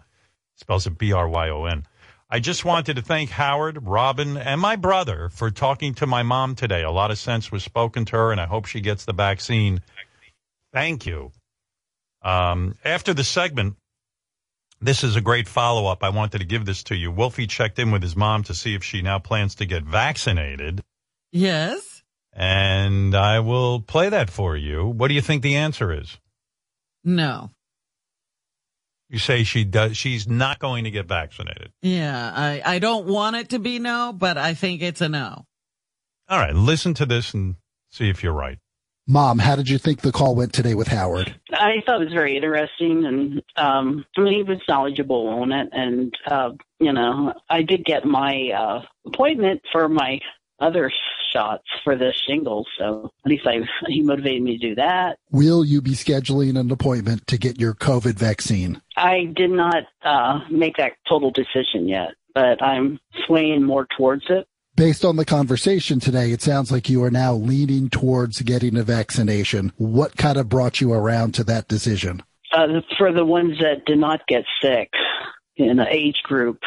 [0.65, 1.85] Spells it B R Y O N.
[2.31, 6.55] I just wanted to thank Howard, Robin, and my brother for talking to my mom
[6.55, 6.83] today.
[6.83, 9.83] A lot of sense was spoken to her, and I hope she gets the vaccine.
[10.73, 11.33] Thank you.
[12.23, 13.77] Um, after the segment,
[14.81, 16.03] this is a great follow up.
[16.03, 17.11] I wanted to give this to you.
[17.13, 20.83] Wolfie checked in with his mom to see if she now plans to get vaccinated,
[21.31, 22.03] Yes.
[22.33, 24.87] and I will play that for you.
[24.87, 26.19] What do you think the answer is?
[27.05, 27.51] No.
[29.15, 29.97] You say she does.
[29.97, 31.71] She's not going to get vaccinated.
[31.83, 35.45] Yeah, I, I don't want it to be no, but I think it's a no.
[36.29, 37.55] All right, listen to this and
[37.93, 38.59] see if you're right.
[39.07, 41.33] Mom, how did you think the call went today with Howard?
[41.53, 45.69] I thought it was very interesting, and um, I mean, he was knowledgeable on it.
[45.71, 46.51] And uh,
[46.81, 50.19] you know, I did get my uh, appointment for my
[50.61, 50.91] other
[51.33, 55.19] shots for the shingles, so at least I he motivated me to do that.
[55.31, 58.81] Will you be scheduling an appointment to get your COVID vaccine?
[58.97, 64.47] I did not uh, make that total decision yet, but I'm swaying more towards it.
[64.77, 68.83] Based on the conversation today, it sounds like you are now leaning towards getting a
[68.83, 69.73] vaccination.
[69.77, 72.25] What kind of brought you around to that decision?
[72.53, 74.91] Uh, for the ones that did not get sick
[75.57, 76.59] in the age group,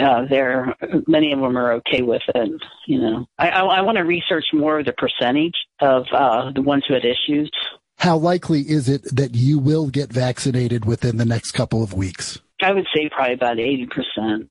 [0.00, 0.74] uh, there
[1.06, 2.62] many of them are okay with it.
[2.86, 6.62] You know, I, I, I want to research more of the percentage of uh, the
[6.62, 7.50] ones who had issues.
[7.98, 12.40] How likely is it that you will get vaccinated within the next couple of weeks?
[12.60, 14.50] I would say probably about eighty percent.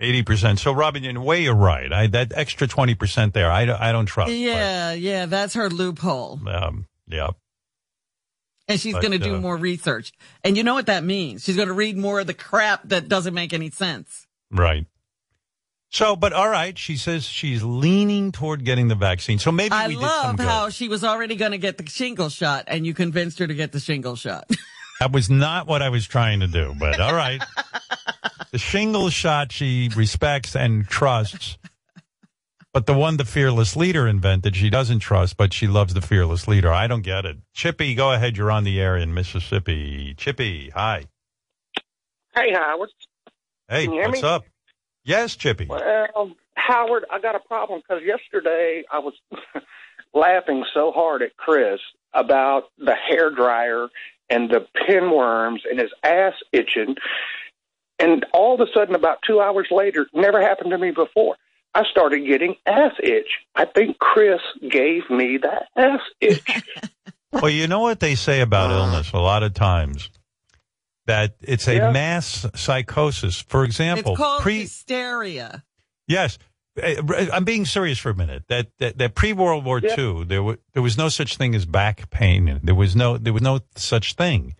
[0.00, 0.60] Eighty percent.
[0.60, 1.92] So, Robin, in a way, you're right.
[1.92, 4.32] I, that extra twenty percent there, I, don't- I don't trust.
[4.32, 6.40] Yeah, yeah, that's her loophole.
[6.48, 7.30] Um, yeah.
[8.68, 10.12] And she's going to do uh, more research.
[10.44, 11.44] And you know what that means?
[11.44, 14.26] She's going to read more of the crap that doesn't make any sense.
[14.50, 14.86] Right.
[15.90, 19.38] So, but all right, she says she's leaning toward getting the vaccine.
[19.38, 20.46] So maybe I we did some love good.
[20.46, 23.54] how she was already going to get the shingle shot and you convinced her to
[23.54, 24.50] get the shingle shot.
[25.00, 27.40] That was not what I was trying to do, but all right.
[28.50, 31.56] the shingle shot she respects and trusts,
[32.72, 36.46] but the one the fearless leader invented, she doesn't trust, but she loves the fearless
[36.46, 36.72] leader.
[36.72, 37.38] I don't get it.
[37.54, 38.36] Chippy, go ahead.
[38.36, 40.14] You're on the air in Mississippi.
[40.16, 41.04] Chippy, hi.
[42.34, 42.90] Hey, Howard.
[43.68, 44.28] Hey, Can you hear what's me?
[44.28, 44.44] up?
[45.04, 45.66] Yes, Chippy.
[45.66, 49.14] Well, Howard, I got a problem because yesterday I was
[50.14, 51.80] laughing so hard at Chris
[52.12, 53.88] about the hair dryer
[54.30, 56.96] and the pinworms and his ass itching.
[57.98, 61.36] And all of a sudden, about two hours later, never happened to me before.
[61.74, 63.28] I started getting ass itch.
[63.54, 66.62] I think Chris gave me that ass itch.
[67.30, 70.08] Well, you know what they say about illness a lot of times?
[71.06, 71.90] That it's a Yeah.
[71.90, 73.38] mass psychosis.
[73.42, 75.62] For example, it's called pre hysteria.
[76.06, 76.38] Yes.
[76.82, 76.94] Uh,
[77.30, 78.44] I'm being serious for a minute.
[78.48, 79.94] That that, that pre World War Yeah.
[79.98, 82.60] II, there was there was no such thing as back pain.
[82.62, 84.54] There was no there was no such thing.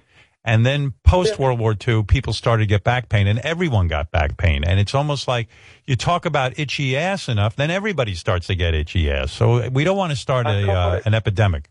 [0.49, 4.11] And then post World War II, people started to get back pain, and everyone got
[4.11, 4.65] back pain.
[4.65, 5.49] And it's almost like
[5.87, 9.31] you talk about itchy ass enough, then everybody starts to get itchy ass.
[9.31, 11.69] So we don't want to start I a call uh, an epidemic.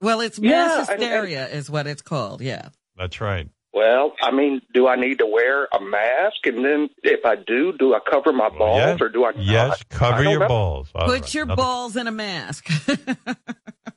[0.00, 2.40] Well, it's Yeah, mass and- and- hysteria is what it's called.
[2.40, 2.70] Yeah.
[2.96, 3.48] That's right.
[3.74, 6.46] well, I mean, do I need to wear a mask?
[6.46, 8.98] And then if I do, do I cover my balls yes.
[9.02, 9.32] or do I?
[9.36, 10.48] Yes, I cover don't your know.
[10.48, 10.88] balls.
[10.94, 11.34] All Put right.
[11.34, 12.70] your Another- balls in a mask.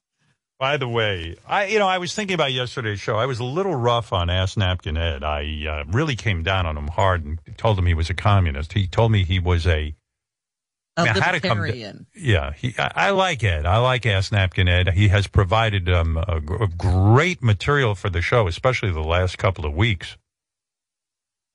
[0.59, 3.15] By the way, I you know I was thinking about yesterday's show.
[3.15, 5.23] I was a little rough on Ass Napkin Ed.
[5.23, 8.73] I uh, really came down on him hard and told him he was a communist.
[8.73, 9.95] He told me he was a
[10.97, 11.63] a I mean, I had to come to-
[12.13, 12.51] yeah.
[12.51, 13.65] He I, I like Ed.
[13.65, 14.89] I like Ass Napkin Ed.
[14.89, 19.65] He has provided um, a, a great material for the show, especially the last couple
[19.65, 20.17] of weeks.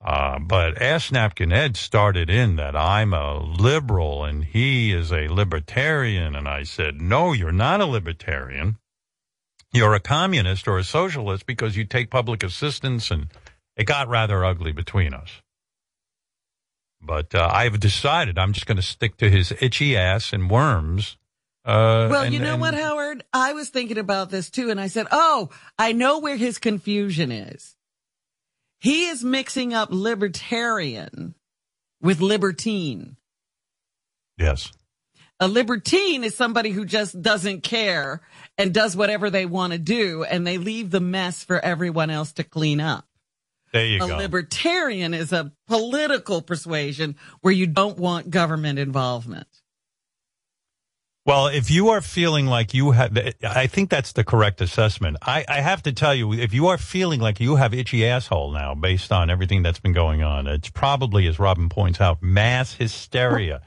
[0.02, 5.28] Uh, but Ass Napkin Ed started in that I'm a liberal and he is a
[5.28, 8.78] libertarian, and I said, no, you're not a libertarian
[9.74, 13.26] you're a communist or a socialist because you take public assistance, and
[13.76, 15.42] it got rather ugly between us.
[17.02, 21.18] But uh, I've decided I'm just going to stick to his itchy ass and worms.
[21.64, 23.24] Uh, Well, and- you know and- what, Howard?
[23.32, 27.30] I was thinking about this too, and I said, "Oh, I know where his confusion
[27.32, 27.76] is.
[28.80, 31.34] He is mixing up libertarian
[32.02, 33.16] with libertine.
[34.38, 34.72] Yes.
[35.40, 38.20] A libertine is somebody who just doesn't care
[38.56, 42.32] and does whatever they want to do, and they leave the mess for everyone else
[42.34, 43.06] to clean up.
[43.72, 44.16] There you a go.
[44.16, 49.48] libertarian is a political persuasion where you don't want government involvement.
[51.26, 55.16] Well, if you are feeling like you have, I think that's the correct assessment.
[55.22, 58.52] I, I have to tell you, if you are feeling like you have itchy asshole
[58.52, 62.74] now, based on everything that's been going on, it's probably, as Robin points out, mass
[62.74, 63.62] hysteria.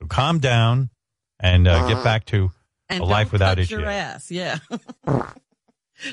[0.00, 0.88] So calm down
[1.38, 2.50] and uh, get back to
[2.88, 4.30] And a life without touch your ass.
[4.30, 4.58] Yeah.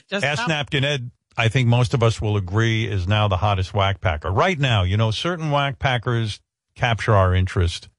[0.10, 3.38] Just Ass stop- Napkin Ed, I think most of us will agree, is now the
[3.38, 4.32] hottest whack packer.
[4.32, 6.40] Right now, you know, certain whack packers
[6.76, 7.90] capture our interest.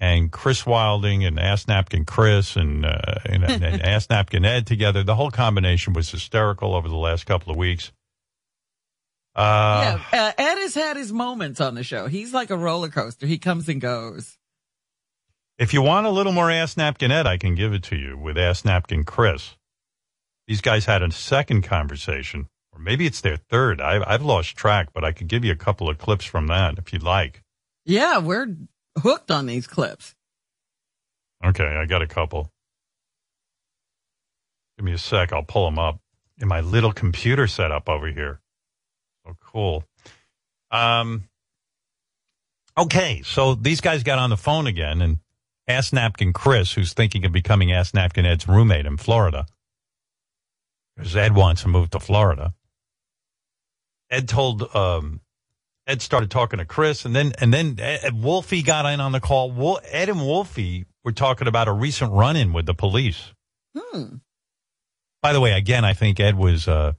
[0.00, 5.04] And Chris Wilding and Ass Napkin Chris and, uh, and, and Ass Napkin Ed together,
[5.04, 7.92] the whole combination was hysterical over the last couple of weeks.
[9.36, 12.06] Uh, yeah, uh, Ed has had his moments on the show.
[12.06, 13.26] He's like a roller coaster.
[13.26, 14.36] He comes and goes.
[15.62, 18.18] If you want a little more Ass Napkin Ed, I can give it to you
[18.18, 19.54] with Ass Napkin Chris.
[20.48, 23.80] These guys had a second conversation, or maybe it's their third.
[23.80, 26.78] I've, I've lost track, but I could give you a couple of clips from that
[26.78, 27.44] if you'd like.
[27.84, 28.56] Yeah, we're
[28.98, 30.16] hooked on these clips.
[31.44, 32.50] Okay, I got a couple.
[34.76, 35.32] Give me a sec.
[35.32, 36.00] I'll pull them up
[36.38, 38.40] in my little computer setup over here.
[39.24, 39.84] Oh, cool.
[40.72, 41.28] Um,
[42.76, 45.18] okay, so these guys got on the phone again, and
[45.68, 49.46] Ass Napkin Chris, who's thinking of becoming Ass Napkin Ed's roommate in Florida,
[50.96, 52.54] because Ed wants to move to Florida.
[54.10, 55.20] Ed told um,
[55.86, 59.20] Ed started talking to Chris, and then and then Ed, Wolfie got in on the
[59.20, 59.50] call.
[59.50, 63.32] Wol- Ed and Wolfie were talking about a recent run-in with the police.
[63.76, 64.16] Hmm.
[65.22, 66.92] By the way, again, I think Ed was uh,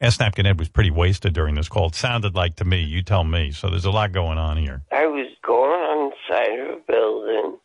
[0.00, 1.88] Ass Napkin Ed was pretty wasted during this call.
[1.88, 2.82] It sounded like to me.
[2.82, 3.50] You tell me.
[3.50, 4.82] So there's a lot going on here.
[4.92, 7.07] I was going on the side of a building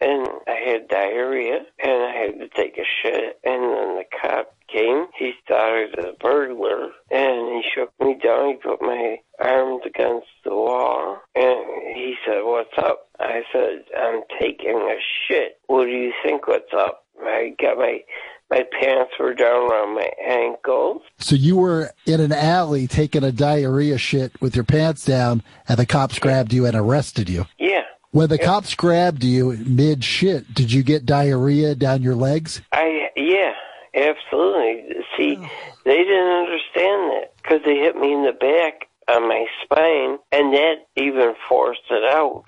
[0.04, 4.54] and I had diarrhea and I had to take a shit and then the cop
[4.68, 5.08] came.
[5.18, 8.50] He thought I was a burglar and he shook me down.
[8.50, 13.08] He put my arms against the wall and he said, What's up?
[13.20, 14.98] I said, I'm taking a
[15.28, 15.60] shit.
[15.68, 17.06] What do you think what's up?
[17.22, 18.04] I got my
[18.50, 23.32] my pants were down around my ankles So you were in an alley taking a
[23.32, 27.46] diarrhea shit with your pants down, and the cops grabbed you and arrested you.
[27.58, 27.84] Yeah.
[28.14, 32.62] When the cops grabbed you mid shit, did you get diarrhea down your legs?
[32.72, 33.54] I yeah,
[33.96, 34.98] absolutely.
[35.18, 35.50] See, oh.
[35.84, 40.54] they didn't understand that because they hit me in the back on my spine, and
[40.54, 42.44] that even forced it out.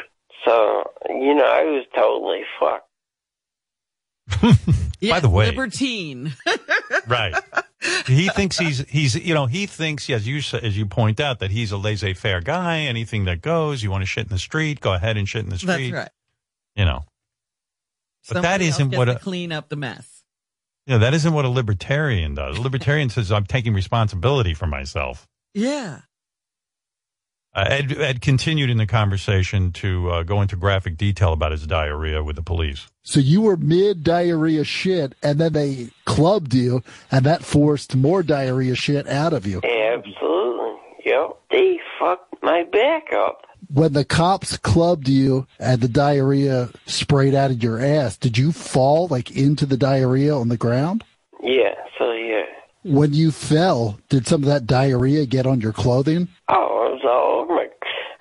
[0.45, 2.87] So you know, I was totally fucked.
[5.09, 6.33] By the way, libertine.
[7.07, 7.33] right.
[8.07, 11.51] He thinks he's he's you know he thinks as you as you point out that
[11.51, 12.81] he's a laissez-faire guy.
[12.81, 15.49] Anything that goes, you want to shit in the street, go ahead and shit in
[15.49, 15.91] the street.
[15.91, 16.09] That's right.
[16.75, 17.05] You know,
[18.27, 20.23] but that Somebody isn't what a clean up the mess.
[20.85, 22.57] you know, that isn't what a libertarian does.
[22.57, 25.27] A libertarian says I'm taking responsibility for myself.
[25.53, 26.01] Yeah.
[27.55, 31.65] Uh, Ed, Ed continued in the conversation to uh, go into graphic detail about his
[31.65, 32.87] diarrhea with the police.
[33.03, 38.23] So you were mid diarrhea shit, and then they clubbed you, and that forced more
[38.23, 39.61] diarrhea shit out of you.
[39.63, 40.75] Absolutely.
[41.05, 41.37] Yep.
[41.51, 43.45] They fucked my back up.
[43.73, 48.51] When the cops clubbed you and the diarrhea sprayed out of your ass, did you
[48.51, 51.03] fall like into the diarrhea on the ground?
[51.41, 51.75] Yeah.
[51.97, 52.43] So yeah.
[52.83, 56.27] When you fell, did some of that diarrhea get on your clothing?
[56.49, 57.67] Oh, it was all over my.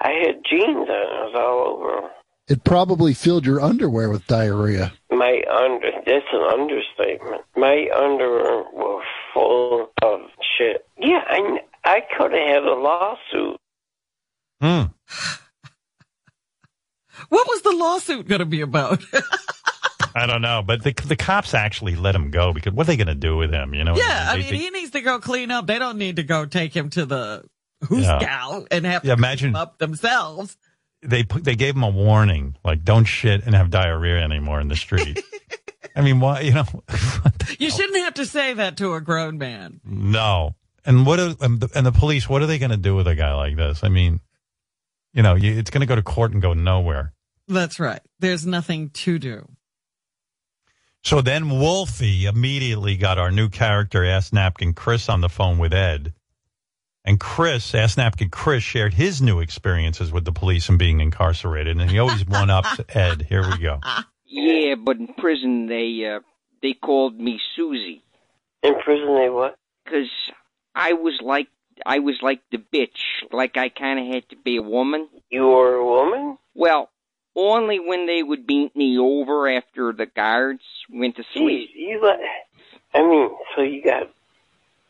[0.01, 0.89] I had jeans on.
[0.89, 2.11] It was all over
[2.49, 4.93] It probably filled your underwear with diarrhea.
[5.11, 5.91] my under.
[6.07, 7.43] That's an understatement.
[7.57, 10.21] My underwear were full of
[10.59, 10.87] shit.
[10.99, 13.57] Yeah, I I could have had a lawsuit.
[14.61, 14.83] Hmm.
[17.29, 19.03] What was the lawsuit going to be about?
[20.17, 22.97] I don't know, but the the cops actually let him go because what are they
[22.97, 23.73] going to do with him?
[23.75, 23.97] You know?
[23.97, 25.67] yeah, I They- mean, they- he needs to go clean up.
[25.67, 27.45] They don't need to go take him to the
[27.89, 28.19] who's Yeah.
[28.19, 30.57] gal and have Yeah, to imagine- up themselves.
[31.03, 34.69] they put, they gave him a warning, like don't shit and have diarrhea anymore in
[34.69, 35.23] the street.
[35.97, 36.41] I mean, why?
[36.41, 36.65] You know,
[37.59, 39.81] You shouldn't have to say that to a grown man.
[39.85, 40.55] no.
[40.87, 41.19] And what?
[41.19, 42.29] Are, and, the, and the police?
[42.29, 43.83] What are they going to do with a guy like this?
[43.83, 44.21] I mean,
[45.15, 47.15] you know, you, it's going to go to court and go nowhere.
[47.49, 48.01] That's right.
[48.21, 49.49] There's nothing to do.
[51.03, 55.73] So then Wolfie immediately got our new character, Ass Napkin Chris, on the phone with
[55.73, 56.13] Ed.
[57.05, 61.79] And Chris, Ass Napkin Chris, shared his new experiences with the police and being incarcerated.
[61.79, 63.27] And he always one ups Ed.
[63.29, 63.81] Here we go.
[64.27, 66.21] Yeah, but in prison they uh,
[66.63, 68.03] they called me Susie.
[68.63, 69.59] In prison, they what?
[69.85, 70.09] Because
[70.75, 71.49] I was like
[71.85, 72.99] I was like the bitch,
[73.31, 75.09] like I kind of had to be a woman.
[75.31, 76.39] You were a woman?
[76.55, 76.89] Well,
[77.37, 81.71] only when they would beat me over after the guards went to Jeez, sleep.
[81.75, 82.21] you let.
[82.95, 84.11] I mean, so you got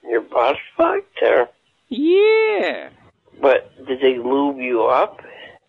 [0.03, 1.49] your butt fucked, or?
[1.89, 2.91] Yeah.
[3.41, 5.21] But did they lube you up?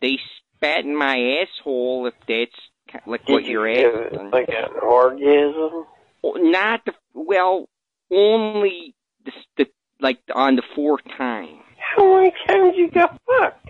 [0.02, 0.18] They
[0.58, 4.30] spat in my asshole, if that's like Did what you you're asking.
[4.32, 5.86] like an orgasm?
[6.24, 7.68] Oh, not the well,
[8.12, 8.96] only
[9.26, 9.66] the, the
[10.00, 11.60] like on the fourth time,
[11.96, 13.70] How many times you got fucked?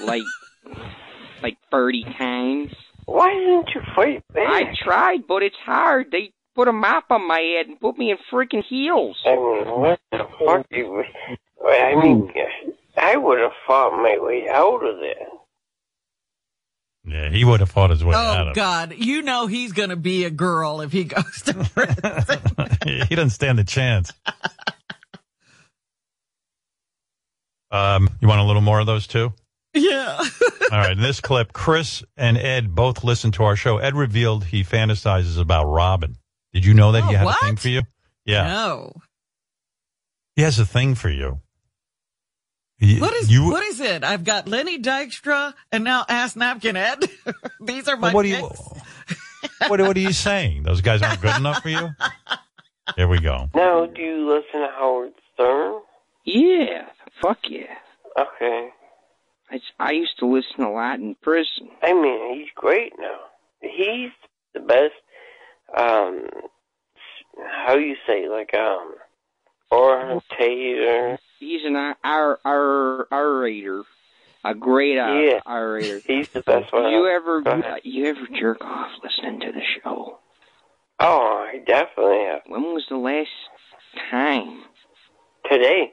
[0.00, 0.22] like
[1.42, 2.72] like thirty times.
[3.04, 4.48] Why didn't you fight back?
[4.48, 6.06] I tried, but it's hard.
[6.10, 9.16] They put a mop on my head and put me in freaking heels.
[9.24, 10.66] I mean, what the fuck?
[10.70, 11.04] You,
[11.64, 12.32] I mean,
[12.96, 15.28] I would have fought my way out of there.
[17.04, 18.46] Yeah, he would have fought his way out of.
[18.46, 21.54] Oh of God, you know he's going to be a girl if he goes to
[21.54, 22.40] prison.
[23.08, 24.12] He doesn't stand a chance.
[27.72, 29.32] Um, you want a little more of those too?
[29.74, 30.18] yeah.
[30.72, 30.92] All right.
[30.92, 33.78] In this clip, Chris and Ed both listened to our show.
[33.78, 36.16] Ed revealed he fantasizes about Robin.
[36.56, 37.36] Did you know that he Oh, had what?
[37.42, 37.82] a thing for you?
[38.24, 38.94] Yeah, No.
[40.36, 41.42] he has a thing for you.
[42.78, 43.44] He- What is you?
[43.50, 44.02] what is it?
[44.02, 47.04] I've got Lenny Dykstra and now Ass Napkin Ed.
[47.60, 48.50] These are my what are you?
[49.68, 50.62] What, what are you saying?
[50.62, 51.90] Those guys aren't good enough for you?
[52.96, 53.50] Here we go.
[53.54, 55.82] Now, do you listen to Howard Stern?
[56.24, 56.86] Yeah,
[57.20, 57.74] fuck yeah.
[58.18, 58.70] Okay.
[59.50, 61.68] I, I used to listen a lot in prison.
[61.82, 63.18] I mean, he's great now.
[63.60, 64.10] He's
[64.54, 64.94] the best.
[65.76, 66.26] Um,
[67.66, 68.94] how you say like um,
[69.70, 71.18] orator.
[71.38, 73.82] He's an R R orator,
[74.44, 75.40] a great uh, Yeah.
[75.44, 76.02] orator.
[76.06, 76.90] He's the best one.
[76.90, 77.80] You ever ahead.
[77.84, 80.18] you ever jerk off listening to the show?
[80.98, 82.40] Oh, I definitely have.
[82.46, 83.28] When was the last
[84.10, 84.62] time?
[85.50, 85.92] Today.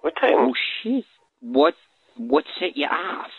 [0.00, 0.32] What time?
[0.34, 1.04] Oh shit!
[1.40, 1.74] What
[2.16, 3.30] what set you off?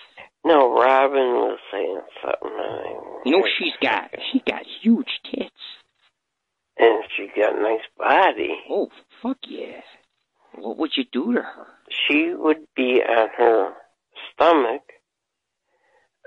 [0.46, 3.32] No, Robin was saying something.
[3.32, 5.52] Know she's got she got huge tits.
[6.78, 8.56] And she got a nice body.
[8.70, 8.90] Oh
[9.22, 9.82] fuck yeah!
[10.56, 11.68] What would you do to her?
[11.90, 13.74] She would be on her
[14.34, 14.82] stomach.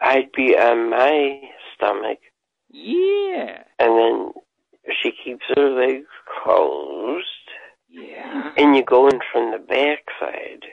[0.00, 1.40] I'd be on my
[1.74, 2.18] stomach.
[2.70, 4.32] Yeah, And then
[5.02, 6.06] she keeps her legs
[6.42, 7.24] closed.
[7.88, 8.52] Yeah.
[8.56, 10.64] And you go in from the backside.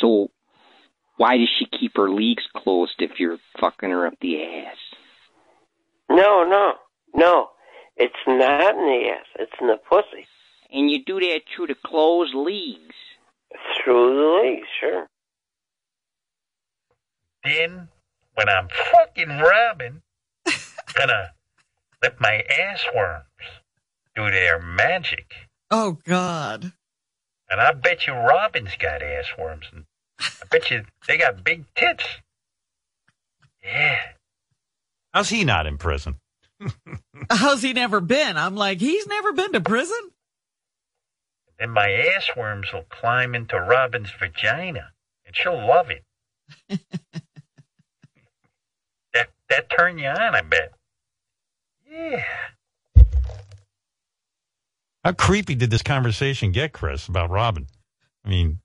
[0.00, 0.30] So,
[1.20, 4.76] why does she keep her legs closed if you're fucking her up the ass?
[6.08, 6.72] No, no,
[7.14, 7.48] no.
[7.94, 9.26] It's not in the ass.
[9.38, 10.26] It's in the pussy.
[10.72, 12.94] And you do that through the closed legs.
[13.84, 15.08] Through the legs, sure.
[17.44, 17.88] Then,
[18.32, 20.00] when I'm fucking Robin,
[20.94, 21.32] gonna
[22.02, 23.26] let my ass worms
[24.16, 25.34] do their magic.
[25.70, 26.72] Oh God.
[27.50, 29.66] And I bet you Robin's got ass worms.
[29.70, 29.84] And
[30.20, 32.04] I bet you they got big tits.
[33.64, 33.98] Yeah.
[35.12, 36.16] How's he not in prison?
[37.30, 38.36] How's he never been?
[38.36, 40.10] I'm like, he's never been to prison.
[41.58, 44.92] Then my ass worms will climb into Robin's vagina,
[45.26, 46.04] and she'll love it.
[49.14, 50.72] that that turn you on, I bet.
[51.90, 52.24] Yeah.
[55.04, 57.66] How creepy did this conversation get, Chris, about Robin?
[58.24, 58.60] I mean,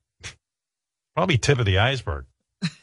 [1.16, 2.26] probably tip of the iceberg.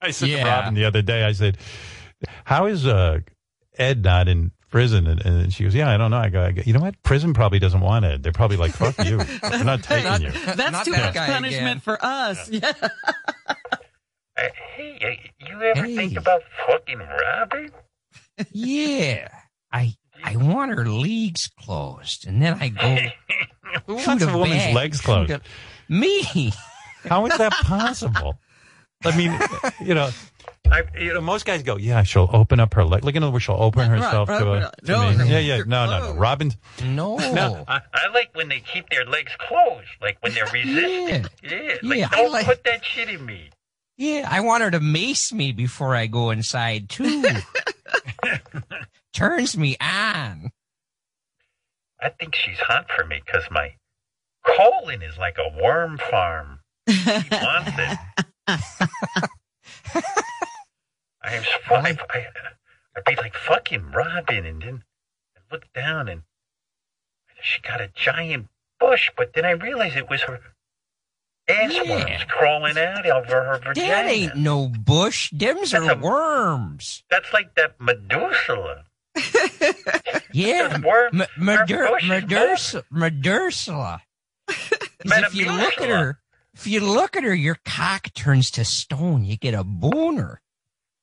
[0.00, 0.44] I said to Yeah.
[0.48, 1.58] Robin the other day, I said,
[2.44, 3.20] "How is uh,
[3.78, 6.52] Ed not in prison?" And, and she goes, "Yeah, I don't know." I go, I
[6.52, 7.02] go, "You know what?
[7.02, 8.22] Prison probably doesn't want Ed.
[8.22, 9.18] They're probably like, fuck you.
[9.42, 11.80] We're not taking you." That's Not too that much punishment again.
[11.80, 12.48] for us.
[12.50, 12.72] Yeah.
[14.36, 14.98] Uh, hey,
[15.40, 17.70] uh, you ever think about fucking Robin?
[18.50, 19.28] Yeah.
[19.72, 19.94] I
[20.24, 22.96] I want her legs closed, and then I go.
[23.86, 25.32] Who wants the a woman's back, legs closed?
[25.88, 26.52] Me.
[27.08, 28.38] How is that possible?
[29.04, 29.38] I mean,
[29.86, 30.10] you know,
[30.70, 33.04] I, you know, most guys go, yeah, she'll open up her leg.
[33.04, 34.74] Look at her where she'll open herself right, to, a, right.
[34.84, 35.16] to No, me.
[35.18, 35.24] no.
[35.24, 36.14] Yeah, yeah, no, no, no.
[36.14, 37.16] Robin's No.
[37.18, 41.26] No, I, I like when they keep their legs closed, like when they're resisting.
[41.42, 43.50] Yeah, like Yeah, don't like- put that shit in me.
[43.98, 47.22] Yeah, I want her to mace me before I go inside too.
[49.12, 50.50] Turns me on.
[52.02, 53.74] I think she's hot for me because my
[54.44, 56.60] colon is like a worm farm.
[56.88, 57.98] She wants it.
[61.22, 62.26] I was I, I,
[62.96, 64.84] I'd be like fucking Robin, and then
[65.36, 66.22] I look down and
[67.42, 70.40] she got a giant bush, but then I realized it was her
[71.48, 71.90] ass Yeah.
[71.90, 73.88] worms crawling out over her vagina.
[73.88, 75.30] That ain't no bush.
[75.32, 77.02] Them's That's are a- worms.
[77.10, 78.84] That's like that Medusa.
[80.32, 82.82] Yeah, Those worms, M- Medur- bush Medusa.
[82.92, 83.94] 'Cause
[85.04, 86.18] if you look at her,
[86.54, 89.24] if you look at her, your cock turns to stone.
[89.24, 90.40] You get a boner.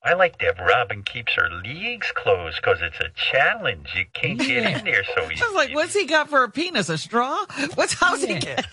[0.04, 3.94] I like that Robin keeps her legs closed because it's a challenge.
[3.94, 5.40] You can't get in there so easy.
[5.42, 6.88] I was like, what's he got for a penis?
[6.88, 7.44] A straw?
[7.76, 8.66] What's how's he get?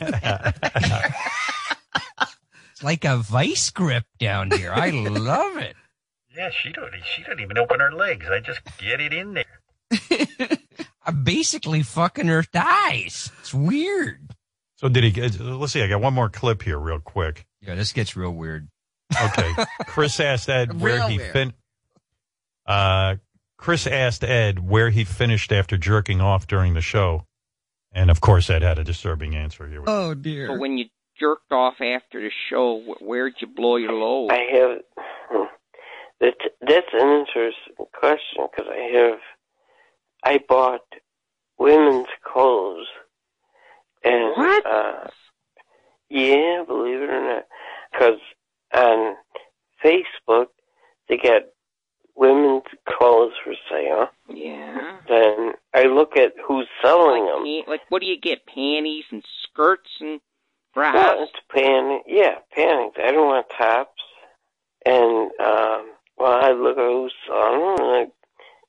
[2.71, 4.71] It's like a vice grip down here.
[4.73, 5.75] I love it.
[6.35, 6.91] Yeah, she don't.
[7.15, 8.25] She don't even open her legs.
[8.31, 9.61] I just get it in there.
[11.05, 13.31] I'm basically fucking her thighs.
[13.41, 14.28] It's weird.
[14.79, 15.11] So did he?
[15.11, 15.81] get- Let's see.
[15.83, 17.45] I got one more clip here, real quick.
[17.61, 18.69] Yeah, this gets real weird.
[19.21, 19.51] Okay.
[19.87, 21.33] Chris asked Ed where Real he weird.
[21.33, 21.53] fin.
[22.65, 23.15] Uh,
[23.57, 27.25] Chris asked Ed where he finished after jerking off during the show,
[27.91, 29.83] and of course Ed had a disturbing answer here.
[29.85, 30.47] Oh dear.
[30.47, 30.85] So when you
[31.19, 34.31] jerked off after the show, where'd you blow your load?
[34.31, 34.77] I have.
[36.21, 39.19] That that's an interesting question because I have.
[40.23, 40.81] I bought
[41.57, 42.87] women's clothes,
[44.03, 44.65] and What?
[44.65, 45.07] uh,
[46.09, 47.45] yeah, believe it or not,
[47.91, 48.19] because
[48.73, 49.15] on
[49.83, 50.47] Facebook
[51.07, 51.43] they got
[52.15, 54.09] women's clothes for sale.
[54.27, 54.97] Yeah.
[55.07, 57.43] Then I look at who's selling them.
[57.45, 58.45] Like, like, what do you get?
[58.45, 60.19] Panties and skirts and
[60.75, 61.29] Well, bras?
[61.29, 61.99] it's pan.
[62.07, 62.93] Yeah, panties.
[63.03, 64.01] I don't want tops.
[64.85, 68.11] And um, well, I look at who's selling them, and,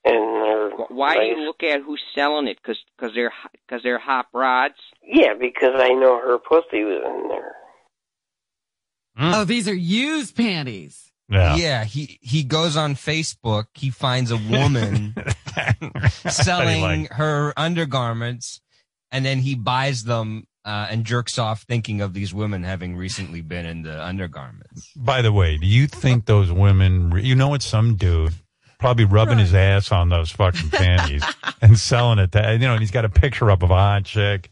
[0.05, 2.57] And why do you look at who's selling it?
[2.63, 3.33] Because cause they're
[3.67, 4.75] because they're hot rods.
[5.03, 7.53] Yeah, because I know her pussy was in there.
[9.19, 11.13] Oh, these are used panties.
[11.29, 11.85] Yeah.
[11.85, 13.67] he he goes on Facebook.
[13.75, 15.15] He finds a woman
[16.29, 17.13] selling like.
[17.13, 18.61] her undergarments,
[19.13, 23.43] and then he buys them uh, and jerks off, thinking of these women having recently
[23.43, 24.91] been in the undergarments.
[24.97, 27.11] By the way, do you think those women?
[27.11, 28.33] re- You know, it's some dude
[28.81, 31.22] probably rubbing his ass on those fucking panties
[31.62, 32.33] and selling it.
[32.33, 34.51] To, you know, and he's got a picture up of a hot chick.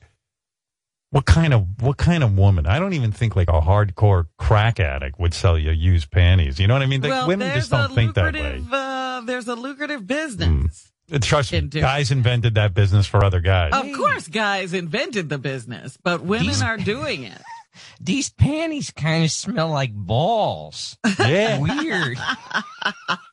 [1.11, 2.67] What kind of what kind of woman?
[2.67, 6.61] I don't even think like a hardcore crack addict would sell you used panties.
[6.61, 7.01] You know what I mean?
[7.01, 8.63] Like, well, women just don't think that way.
[8.71, 10.93] Uh, there's a lucrative business.
[11.11, 13.73] Uh, Trust me, guys invented that business for other guys.
[13.73, 17.41] Of course, guys invented the business, but women These- are doing it.
[18.01, 20.99] These panties kind of smell like balls.
[21.19, 21.59] Yeah.
[21.59, 22.19] Weird.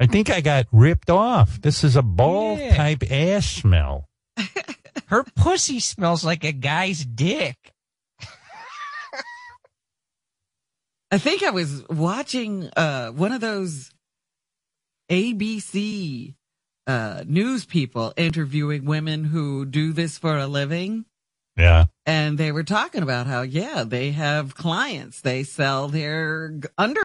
[0.00, 1.60] I think I got ripped off.
[1.60, 2.74] This is a ball Yeah.
[2.74, 4.08] type ass smell.
[5.06, 7.56] Her pussy smells like a guy's dick.
[11.12, 13.90] I think I was watching uh, one of those
[15.10, 16.34] ABC
[16.86, 21.04] uh, news people interviewing women who do this for a living.
[21.56, 21.86] Yeah.
[22.06, 25.20] And they were talking about how, yeah, they have clients.
[25.20, 26.98] They sell their g- under